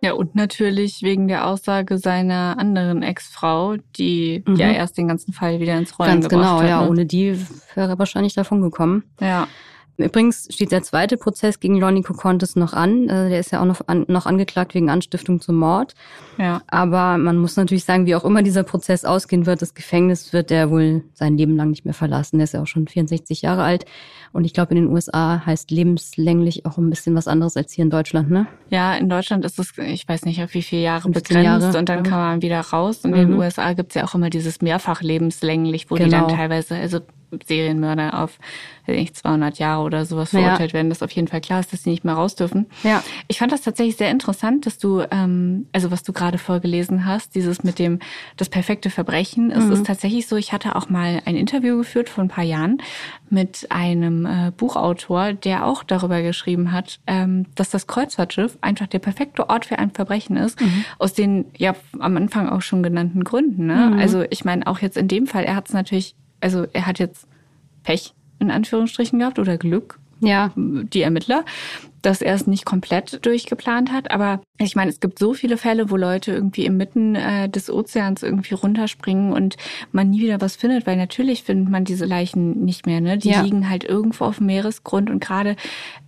Ja, 0.03 0.11
und 0.11 0.35
natürlich 0.35 1.01
wegen 1.01 1.29
der 1.29 1.47
Aussage 1.47 1.97
seiner 1.97 2.57
anderen 2.57 3.03
Ex-Frau, 3.03 3.77
die 3.95 4.43
mhm. 4.45 4.57
ja 4.57 4.69
erst 4.69 4.97
den 4.97 5.07
ganzen 5.07 5.31
Fall 5.31 5.61
wieder 5.61 5.77
ins 5.77 5.97
Rollen 5.97 6.11
Ganz 6.11 6.27
gebracht 6.27 6.41
genau, 6.41 6.55
hat. 6.55 6.59
Ganz 6.59 6.71
genau, 6.71 6.83
ja. 6.83 6.89
Ohne 6.89 7.05
die 7.05 7.39
wäre 7.73 7.91
er 7.91 7.99
wahrscheinlich 7.99 8.33
davon 8.33 8.61
gekommen. 8.61 9.03
Ja. 9.21 9.47
Übrigens 9.97 10.47
steht 10.51 10.71
der 10.71 10.81
zweite 10.81 11.17
Prozess 11.17 11.59
gegen 11.59 11.79
Lonnie 11.79 12.01
Cocontes 12.01 12.55
noch 12.55 12.73
an. 12.73 13.09
Äh, 13.09 13.29
der 13.29 13.39
ist 13.39 13.51
ja 13.51 13.61
auch 13.61 13.65
noch, 13.65 13.81
an, 13.85 14.05
noch 14.07 14.25
angeklagt 14.25 14.73
wegen 14.73 14.89
Anstiftung 14.89 15.39
zum 15.39 15.55
Mord. 15.55 15.93
Ja. 16.39 16.61
Aber 16.67 17.19
man 17.19 17.37
muss 17.37 17.55
natürlich 17.57 17.85
sagen, 17.85 18.07
wie 18.07 18.15
auch 18.15 18.25
immer 18.25 18.41
dieser 18.41 18.63
Prozess 18.63 19.05
ausgehen 19.05 19.45
wird, 19.45 19.61
das 19.61 19.75
Gefängnis 19.75 20.33
wird 20.33 20.49
er 20.49 20.71
wohl 20.71 21.03
sein 21.13 21.37
Leben 21.37 21.55
lang 21.55 21.69
nicht 21.69 21.85
mehr 21.85 21.93
verlassen. 21.93 22.37
Der 22.37 22.45
ist 22.45 22.53
ja 22.53 22.63
auch 22.63 22.67
schon 22.67 22.87
64 22.87 23.43
Jahre 23.43 23.63
alt. 23.63 23.85
Und 24.31 24.45
ich 24.45 24.53
glaube, 24.53 24.73
in 24.73 24.81
den 24.81 24.91
USA 24.91 25.45
heißt 25.45 25.69
lebenslänglich 25.69 26.65
auch 26.65 26.79
ein 26.79 26.89
bisschen 26.89 27.13
was 27.13 27.27
anderes 27.27 27.55
als 27.55 27.71
hier 27.71 27.83
in 27.83 27.91
Deutschland, 27.91 28.31
ne? 28.31 28.47
Ja, 28.69 28.95
in 28.95 29.09
Deutschland 29.09 29.45
ist 29.45 29.59
es, 29.59 29.73
ich 29.77 30.07
weiß 30.07 30.25
nicht, 30.25 30.41
auf 30.41 30.55
wie 30.55 30.63
viele 30.63 30.81
Jahre 30.81 31.07
begrenzt 31.09 31.45
Jahre. 31.45 31.77
und 31.77 31.87
dann 31.87 32.01
kann 32.01 32.17
man 32.17 32.41
wieder 32.41 32.59
raus. 32.59 33.01
Und 33.03 33.11
mhm. 33.11 33.17
in 33.17 33.27
den 33.29 33.39
USA 33.39 33.73
gibt 33.73 33.91
es 33.91 33.95
ja 33.95 34.05
auch 34.05 34.15
immer 34.15 34.31
dieses 34.31 34.59
mehrfach 34.61 35.03
lebenslänglich, 35.03 35.91
wo 35.91 35.95
genau. 35.95 36.05
die 36.05 36.11
dann 36.11 36.27
genau. 36.27 36.35
teilweise, 36.35 36.75
also 36.75 37.01
Serienmörder 37.45 38.21
auf 38.21 38.39
nicht 38.87 39.15
200 39.15 39.59
Jahre 39.59 39.83
oder 39.83 40.05
sowas 40.05 40.31
verurteilt 40.31 40.71
ja. 40.71 40.73
werden, 40.73 40.89
dass 40.89 41.01
auf 41.01 41.11
jeden 41.11 41.27
Fall 41.27 41.41
klar 41.41 41.61
ist, 41.61 41.71
dass 41.71 41.83
sie 41.83 41.89
nicht 41.89 42.03
mehr 42.03 42.15
raus 42.15 42.35
dürfen. 42.35 42.65
Ja. 42.83 43.01
Ich 43.27 43.39
fand 43.39 43.51
das 43.51 43.61
tatsächlich 43.61 43.95
sehr 43.95 44.11
interessant, 44.11 44.65
dass 44.65 44.77
du, 44.77 45.03
ähm, 45.09 45.67
also 45.71 45.89
was 45.89 46.03
du 46.03 46.11
gerade 46.11 46.37
vorgelesen 46.37 47.05
hast, 47.05 47.35
dieses 47.35 47.63
mit 47.63 47.79
dem 47.79 47.99
das 48.35 48.49
perfekte 48.49 48.89
Verbrechen. 48.89 49.51
Es 49.51 49.65
mhm. 49.65 49.71
ist 49.71 49.85
tatsächlich 49.85 50.27
so, 50.27 50.35
ich 50.35 50.51
hatte 50.51 50.75
auch 50.75 50.89
mal 50.89 51.21
ein 51.25 51.35
Interview 51.35 51.77
geführt 51.77 52.09
vor 52.09 52.23
ein 52.23 52.27
paar 52.27 52.43
Jahren 52.43 52.79
mit 53.29 53.67
einem 53.69 54.25
äh, 54.25 54.51
Buchautor, 54.55 55.33
der 55.33 55.65
auch 55.65 55.83
darüber 55.83 56.21
geschrieben 56.21 56.71
hat, 56.71 56.99
ähm, 57.07 57.45
dass 57.55 57.69
das 57.69 57.87
Kreuzfahrtschiff 57.87 58.57
einfach 58.61 58.87
der 58.87 58.99
perfekte 58.99 59.49
Ort 59.49 59.65
für 59.65 59.79
ein 59.79 59.91
Verbrechen 59.91 60.35
ist, 60.35 60.59
mhm. 60.59 60.85
aus 60.99 61.13
den 61.13 61.45
ja 61.57 61.75
am 61.99 62.17
Anfang 62.17 62.49
auch 62.49 62.61
schon 62.61 62.83
genannten 62.83 63.23
Gründen. 63.23 63.65
Ne? 63.67 63.91
Mhm. 63.91 63.99
Also 63.99 64.23
ich 64.29 64.45
meine, 64.45 64.67
auch 64.67 64.79
jetzt 64.79 64.97
in 64.97 65.07
dem 65.07 65.25
Fall, 65.25 65.45
er 65.45 65.55
hat 65.55 65.67
es 65.67 65.73
natürlich 65.73 66.15
also 66.43 66.67
er 66.73 66.85
hat 66.85 66.99
jetzt 66.99 67.27
Pech 67.83 68.13
in 68.39 68.51
Anführungsstrichen 68.51 69.19
gehabt 69.19 69.39
oder 69.39 69.57
Glück. 69.57 69.99
Ja. 70.19 70.51
Die 70.55 71.01
Ermittler 71.01 71.45
dass 72.03 72.21
er 72.21 72.35
es 72.35 72.45
nicht 72.47 72.65
komplett 72.65 73.25
durchgeplant 73.25 73.91
hat. 73.91 74.11
Aber 74.11 74.41
ich 74.59 74.75
meine, 74.75 74.91
es 74.91 74.99
gibt 74.99 75.17
so 75.17 75.33
viele 75.33 75.57
Fälle, 75.57 75.89
wo 75.89 75.97
Leute 75.97 76.31
irgendwie 76.31 76.65
inmitten 76.65 77.15
äh, 77.15 77.49
des 77.49 77.71
Ozeans 77.71 78.21
irgendwie 78.21 78.53
runterspringen 78.53 79.31
und 79.33 79.55
man 79.91 80.09
nie 80.09 80.21
wieder 80.21 80.41
was 80.41 80.55
findet, 80.55 80.85
weil 80.85 80.97
natürlich 80.97 81.43
findet 81.43 81.69
man 81.69 81.85
diese 81.85 82.05
Leichen 82.05 82.63
nicht 82.65 82.85
mehr. 82.85 83.01
Ne? 83.01 83.17
Die 83.17 83.29
ja. 83.29 83.41
liegen 83.41 83.69
halt 83.69 83.85
irgendwo 83.85 84.25
auf 84.25 84.37
dem 84.37 84.47
Meeresgrund 84.47 85.09
und 85.09 85.23
gerade, 85.23 85.55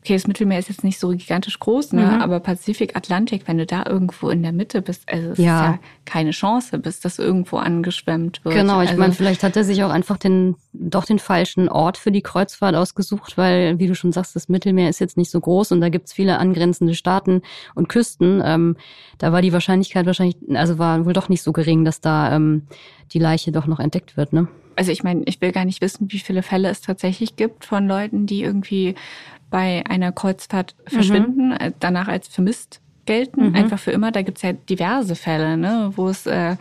okay, 0.01 0.13
das 0.13 0.27
Mittelmeer 0.27 0.59
ist 0.59 0.69
jetzt 0.69 0.83
nicht 0.83 0.99
so 0.99 1.09
gigantisch 1.09 1.59
groß, 1.59 1.93
ne? 1.93 2.03
Mhm. 2.03 2.21
aber 2.21 2.39
Pazifik, 2.39 2.95
Atlantik, 2.95 3.47
wenn 3.47 3.57
du 3.57 3.65
da 3.65 3.85
irgendwo 3.87 4.29
in 4.29 4.43
der 4.43 4.51
Mitte 4.51 4.81
bist, 4.81 5.09
also 5.09 5.31
es 5.31 5.37
ja. 5.37 5.43
ist 5.43 5.65
ja 5.65 5.79
keine 6.03 6.31
Chance, 6.31 6.77
bis 6.77 6.99
das 6.99 7.19
irgendwo 7.19 7.57
angeschwemmt 7.57 8.43
wird. 8.43 8.55
Genau, 8.55 8.81
ich 8.81 8.89
also, 8.89 8.99
meine, 8.99 9.13
vielleicht 9.13 9.43
hat 9.43 9.55
er 9.55 9.63
sich 9.63 9.83
auch 9.83 9.89
einfach 9.89 10.17
den 10.17 10.55
doch 10.73 11.05
den 11.05 11.19
falschen 11.19 11.69
Ort 11.69 11.97
für 11.97 12.11
die 12.11 12.21
Kreuzfahrt 12.21 12.75
ausgesucht, 12.75 13.37
weil, 13.37 13.79
wie 13.79 13.87
du 13.87 13.95
schon 13.95 14.11
sagst, 14.11 14.35
das 14.35 14.49
Mittelmeer 14.49 14.89
ist 14.89 14.99
jetzt 14.99 15.17
nicht 15.17 15.31
so 15.31 15.39
groß 15.39 15.71
und 15.71 15.81
da 15.85 15.89
gibt's 15.89 16.13
viele 16.13 16.39
angrenzende 16.39 16.95
Staaten 16.95 17.41
und 17.75 17.87
Küsten. 17.89 18.41
Ähm, 18.43 18.75
da 19.17 19.31
war 19.31 19.41
die 19.41 19.53
Wahrscheinlichkeit 19.53 20.05
wahrscheinlich, 20.05 20.37
also 20.53 20.77
war 20.79 21.05
wohl 21.05 21.13
doch 21.13 21.29
nicht 21.29 21.43
so 21.43 21.53
gering, 21.53 21.85
dass 21.85 22.01
da 22.01 22.35
ähm, 22.35 22.63
die 23.13 23.19
Leiche 23.19 23.51
doch 23.51 23.67
noch 23.67 23.79
entdeckt 23.79 24.17
wird, 24.17 24.33
ne? 24.33 24.47
Also 24.77 24.91
ich 24.91 25.03
meine, 25.03 25.23
ich 25.25 25.39
will 25.39 25.51
gar 25.51 25.63
nicht 25.63 25.81
wissen, 25.81 26.11
wie 26.11 26.19
viele 26.19 26.43
Fälle 26.43 26.69
es 26.69 26.81
tatsächlich 26.81 27.37
gibt 27.37 27.63
von 27.63 27.87
Leuten, 27.87 28.25
die 28.25 28.43
irgendwie 28.43 28.95
bei 29.49 29.83
einer 29.87 30.11
Kreuzfahrt 30.11 30.75
mhm. 30.77 30.89
verschwinden, 30.95 31.49
mhm. 31.49 31.73
danach 31.79 32.07
als 32.07 32.27
vermisst 32.27 32.81
gelten, 33.05 33.49
mhm. 33.49 33.55
einfach 33.55 33.79
für 33.79 33.91
immer. 33.91 34.11
Da 34.11 34.21
gibt's 34.21 34.41
ja 34.41 34.53
diverse 34.53 35.15
Fälle, 35.15 35.57
ne, 35.57 35.91
wo 35.95 36.09
es 36.09 36.25
äh, 36.25 36.57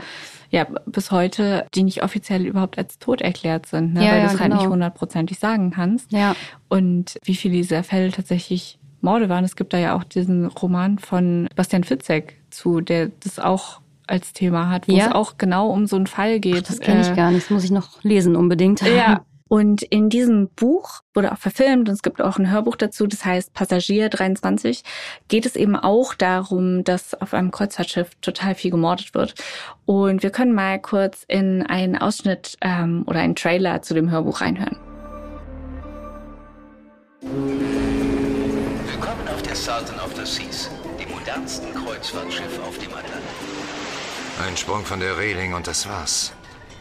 ja 0.50 0.66
bis 0.86 1.10
heute, 1.10 1.66
die 1.74 1.82
nicht 1.82 2.02
offiziell 2.02 2.46
überhaupt 2.46 2.78
als 2.78 2.98
tot 2.98 3.20
erklärt 3.20 3.66
sind, 3.66 3.94
ne, 3.94 4.04
ja, 4.04 4.12
weil 4.12 4.20
du 4.20 4.26
es 4.26 4.32
ja, 4.34 4.40
halt 4.40 4.52
nicht 4.52 4.60
genau. 4.60 4.72
hundertprozentig 4.72 5.38
sagen 5.38 5.70
kannst. 5.70 6.12
Ja. 6.12 6.36
Und 6.68 7.18
wie 7.24 7.34
viele 7.34 7.54
dieser 7.54 7.82
Fälle 7.82 8.12
tatsächlich 8.12 8.78
Morde 9.04 9.28
waren. 9.28 9.44
Es 9.44 9.56
gibt 9.56 9.72
da 9.72 9.78
ja 9.78 9.94
auch 9.94 10.04
diesen 10.04 10.46
Roman 10.46 10.98
von 10.98 11.48
Bastian 11.54 11.84
Fitzek 11.84 12.40
zu, 12.50 12.80
der 12.80 13.10
das 13.22 13.38
auch 13.38 13.80
als 14.06 14.32
Thema 14.32 14.68
hat, 14.68 14.88
wo 14.88 14.92
ja. 14.92 15.06
es 15.06 15.12
auch 15.12 15.38
genau 15.38 15.70
um 15.70 15.86
so 15.86 15.96
einen 15.96 16.06
Fall 16.06 16.40
geht. 16.40 16.64
Ach, 16.64 16.68
das 16.68 16.80
kenne 16.80 17.00
ich 17.00 17.10
äh, 17.10 17.14
gar 17.14 17.30
nicht, 17.30 17.44
das 17.44 17.50
muss 17.50 17.64
ich 17.64 17.70
noch 17.70 18.02
lesen 18.02 18.36
unbedingt. 18.36 18.82
Ja. 18.82 19.24
Und 19.46 19.82
in 19.82 20.08
diesem 20.08 20.48
Buch 20.48 21.02
wurde 21.12 21.30
auch 21.30 21.38
verfilmt 21.38 21.88
und 21.88 21.94
es 21.94 22.02
gibt 22.02 22.20
auch 22.20 22.38
ein 22.38 22.50
Hörbuch 22.50 22.76
dazu, 22.76 23.06
das 23.06 23.24
heißt 23.24 23.52
Passagier 23.52 24.08
23, 24.08 24.82
geht 25.28 25.46
es 25.46 25.54
eben 25.54 25.76
auch 25.76 26.14
darum, 26.14 26.82
dass 26.82 27.14
auf 27.14 27.34
einem 27.34 27.50
Kreuzfahrtschiff 27.50 28.10
total 28.20 28.54
viel 28.54 28.70
gemordet 28.70 29.14
wird. 29.14 29.34
Und 29.84 30.22
wir 30.22 30.30
können 30.30 30.54
mal 30.54 30.80
kurz 30.80 31.24
in 31.28 31.62
einen 31.62 31.96
Ausschnitt 31.96 32.56
ähm, 32.62 33.04
oder 33.06 33.20
einen 33.20 33.36
Trailer 33.36 33.82
zu 33.82 33.94
dem 33.94 34.10
Hörbuch 34.10 34.40
reinhören. 34.40 34.78
Willkommen 39.54 40.00
auf 40.00 40.14
der 40.14 40.26
Sultan 40.26 40.26
of 40.26 40.26
the 40.26 40.26
Seas, 40.26 40.68
dem 40.98 41.10
modernsten 41.10 41.72
Kreuzfahrtschiff 41.72 42.58
auf 42.66 42.76
dem 42.78 42.92
Atlantik. 42.92 43.22
Ein 44.44 44.56
Sprung 44.56 44.84
von 44.84 44.98
der 44.98 45.16
Reling 45.16 45.54
und 45.54 45.68
das 45.68 45.88
war's. 45.88 46.32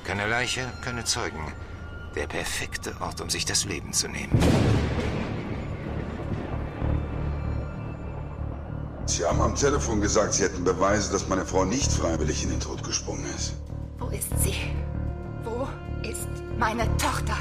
Keine 0.05 0.25
Leiche, 0.27 0.71
keine 0.81 1.03
Zeugen. 1.03 1.53
Der 2.15 2.25
perfekte 2.25 2.95
Ort, 2.99 3.21
um 3.21 3.29
sich 3.29 3.45
das 3.45 3.65
Leben 3.65 3.93
zu 3.93 4.07
nehmen. 4.07 4.31
Sie 9.05 9.23
haben 9.23 9.41
am 9.41 9.53
Telefon 9.55 10.01
gesagt, 10.01 10.33
Sie 10.33 10.43
hätten 10.43 10.63
Beweise, 10.63 11.11
dass 11.11 11.27
meine 11.27 11.45
Frau 11.45 11.65
nicht 11.65 11.91
freiwillig 11.91 12.43
in 12.43 12.49
den 12.49 12.59
Tod 12.59 12.83
gesprungen 12.83 13.25
ist. 13.35 13.53
Wo 13.99 14.07
ist 14.07 14.29
sie? 14.43 14.73
Wo 15.43 15.67
ist 16.01 16.27
meine 16.57 16.85
Tochter? 16.97 17.37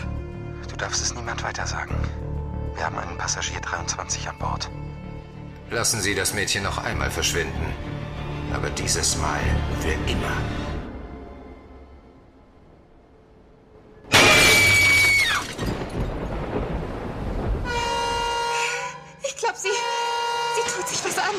Du 0.69 0.77
darfst 0.77 1.01
es 1.01 1.15
niemand 1.15 1.43
weiter 1.43 1.67
sagen. 1.67 1.97
Wir 2.75 2.85
haben 2.85 2.99
einen 2.99 3.17
Passagier 3.17 3.61
23 3.61 4.29
an 4.29 4.39
Bord. 4.39 4.71
Lassen 5.73 6.03
Sie 6.03 6.15
das 6.15 6.35
Mädchen 6.35 6.65
noch 6.65 6.77
einmal 6.77 7.11
verschwinden. 7.11 7.75
Aber 8.53 8.69
dieses 8.69 9.17
Mal 9.17 9.41
für 9.81 9.93
immer. 10.11 10.37
Ich 19.23 19.37
glaube, 19.39 19.57
sie. 19.57 19.69
Sie 19.71 20.73
tut 20.77 20.89
sich 20.89 21.03
was 21.07 21.17
an. 21.17 21.35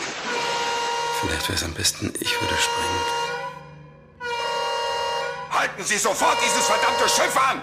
Vielleicht 1.21 1.47
wäre 1.49 1.53
es 1.53 1.63
am 1.63 1.73
besten, 1.75 2.11
ich 2.19 2.41
würde 2.41 2.55
springen. 2.55 3.01
Halten 5.51 5.83
Sie 5.83 5.97
sofort 5.97 6.37
dieses 6.43 6.65
verdammte 6.65 7.07
Schiff 7.07 7.37
an! 7.37 7.61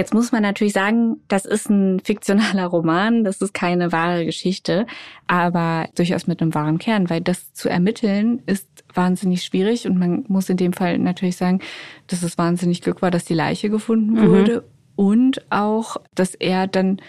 Jetzt 0.00 0.14
muss 0.14 0.32
man 0.32 0.40
natürlich 0.40 0.72
sagen, 0.72 1.18
das 1.28 1.44
ist 1.44 1.68
ein 1.68 2.00
fiktionaler 2.00 2.64
Roman, 2.64 3.22
das 3.22 3.42
ist 3.42 3.52
keine 3.52 3.92
wahre 3.92 4.24
Geschichte, 4.24 4.86
aber 5.26 5.90
durchaus 5.94 6.26
mit 6.26 6.40
einem 6.40 6.54
wahren 6.54 6.78
Kern, 6.78 7.10
weil 7.10 7.20
das 7.20 7.52
zu 7.52 7.68
ermitteln 7.68 8.42
ist 8.46 8.66
wahnsinnig 8.94 9.42
schwierig 9.42 9.86
und 9.86 9.98
man 9.98 10.24
muss 10.26 10.48
in 10.48 10.56
dem 10.56 10.72
Fall 10.72 10.96
natürlich 10.96 11.36
sagen, 11.36 11.60
dass 12.06 12.22
es 12.22 12.38
wahnsinnig 12.38 12.80
Glück 12.80 13.02
war, 13.02 13.10
dass 13.10 13.26
die 13.26 13.34
Leiche 13.34 13.68
gefunden 13.68 14.14
mhm. 14.14 14.30
wurde 14.30 14.64
und 14.96 15.44
auch, 15.50 15.98
dass 16.14 16.34
er 16.34 16.66
dann 16.66 17.02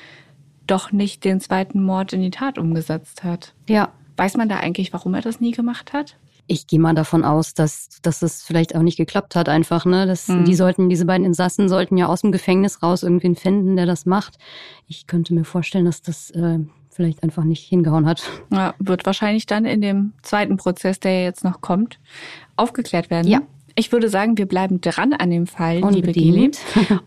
doch 0.68 0.92
nicht 0.92 1.24
den 1.24 1.40
zweiten 1.40 1.82
Mord 1.82 2.12
in 2.12 2.22
die 2.22 2.30
Tat 2.30 2.58
umgesetzt 2.58 3.24
hat. 3.24 3.54
Ja. 3.70 3.94
Weiß 4.18 4.36
man 4.36 4.50
da 4.50 4.58
eigentlich, 4.58 4.92
warum 4.92 5.14
er 5.14 5.22
das 5.22 5.40
nie 5.40 5.52
gemacht 5.52 5.94
hat? 5.94 6.18
Ich 6.48 6.68
gehe 6.68 6.80
mal 6.80 6.94
davon 6.94 7.24
aus, 7.24 7.54
dass, 7.54 7.88
dass 8.02 8.22
es 8.22 8.44
vielleicht 8.44 8.76
auch 8.76 8.82
nicht 8.82 8.98
geklappt 8.98 9.36
hat, 9.36 9.48
einfach, 9.48 9.86
ne? 9.86 10.06
Das, 10.06 10.28
mhm. 10.28 10.46
Die 10.46 10.56
sollten, 10.56 10.90
diese 10.90 11.06
beiden 11.06 11.26
Insassen 11.26 11.70
sollten 11.70 11.98
ja 11.98 12.08
aus 12.08 12.22
dem 12.22 12.32
Gefängnis 12.32 12.84
raus 12.84 13.04
irgendwen 13.04 13.36
finden, 13.36 13.76
der 13.76 13.86
das 13.86 14.06
macht. 14.06 14.38
Ich 14.88 15.08
könnte 15.08 15.34
mir 15.34 15.46
vorstellen, 15.46 15.86
dass 15.86 16.02
das 16.02 16.32
äh, 16.32 16.60
vielleicht 16.90 17.24
einfach 17.24 17.44
nicht 17.44 17.68
hingehauen 17.68 18.06
hat. 18.06 18.24
Ja, 18.52 18.76
wird 18.80 19.06
wahrscheinlich 19.06 19.46
dann 19.46 19.66
in 19.66 19.82
dem 19.82 20.14
zweiten 20.22 20.58
Prozess, 20.58 21.00
der 21.00 21.24
jetzt 21.24 21.44
noch 21.44 21.62
kommt, 21.62 22.00
aufgeklärt 22.58 23.10
werden. 23.10 23.28
Ja. 23.28 23.42
Ich 23.82 23.92
würde 23.92 24.10
sagen, 24.10 24.38
wir 24.38 24.46
bleiben 24.46 24.80
dran 24.80 25.12
an 25.12 25.32
dem 25.32 25.48
Fall, 25.48 25.82
Unbedingt. 25.84 26.16
liebe 26.16 26.52
Geli. 26.52 26.52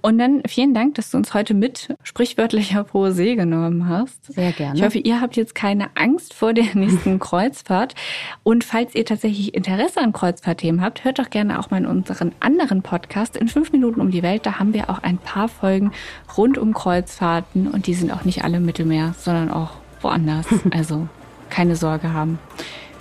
Und 0.02 0.18
dann 0.18 0.42
vielen 0.44 0.74
Dank, 0.74 0.96
dass 0.96 1.08
du 1.08 1.16
uns 1.16 1.32
heute 1.32 1.54
mit 1.54 1.94
sprichwörtlicher 2.02 2.82
Poesie 2.82 3.36
genommen 3.36 3.88
hast. 3.88 4.32
Sehr 4.34 4.50
gerne. 4.50 4.76
Ich 4.76 4.82
hoffe, 4.84 4.98
ihr 4.98 5.20
habt 5.20 5.36
jetzt 5.36 5.54
keine 5.54 5.90
Angst 5.94 6.34
vor 6.34 6.52
der 6.52 6.64
nächsten 6.74 7.20
Kreuzfahrt. 7.20 7.94
Und 8.42 8.64
falls 8.64 8.96
ihr 8.96 9.04
tatsächlich 9.04 9.54
Interesse 9.54 10.00
an 10.00 10.12
Kreuzfahrtthemen 10.12 10.80
habt, 10.80 11.04
hört 11.04 11.20
doch 11.20 11.30
gerne 11.30 11.60
auch 11.60 11.70
mal 11.70 11.76
in 11.76 11.86
unseren 11.86 12.32
anderen 12.40 12.82
Podcast 12.82 13.36
in 13.36 13.46
fünf 13.46 13.70
Minuten 13.70 14.00
um 14.00 14.10
die 14.10 14.24
Welt. 14.24 14.44
Da 14.44 14.58
haben 14.58 14.74
wir 14.74 14.90
auch 14.90 15.00
ein 15.00 15.18
paar 15.18 15.46
Folgen 15.46 15.92
rund 16.36 16.58
um 16.58 16.74
Kreuzfahrten 16.74 17.68
und 17.68 17.86
die 17.86 17.94
sind 17.94 18.10
auch 18.10 18.24
nicht 18.24 18.42
alle 18.42 18.56
im 18.56 18.64
Mittelmeer, 18.64 19.14
sondern 19.16 19.48
auch 19.52 19.74
woanders. 20.00 20.46
Also 20.72 21.06
keine 21.50 21.76
Sorge 21.76 22.12
haben. 22.12 22.40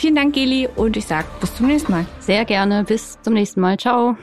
Vielen 0.03 0.15
Dank, 0.15 0.35
Geli, 0.35 0.67
und 0.75 0.97
ich 0.97 1.05
sage 1.05 1.27
bis 1.39 1.55
zum 1.55 1.67
nächsten 1.67 1.89
Mal. 1.93 2.05
Sehr 2.19 2.43
gerne. 2.43 2.83
Bis 2.83 3.17
zum 3.21 3.35
nächsten 3.35 3.61
Mal. 3.61 3.77
Ciao. 3.77 4.17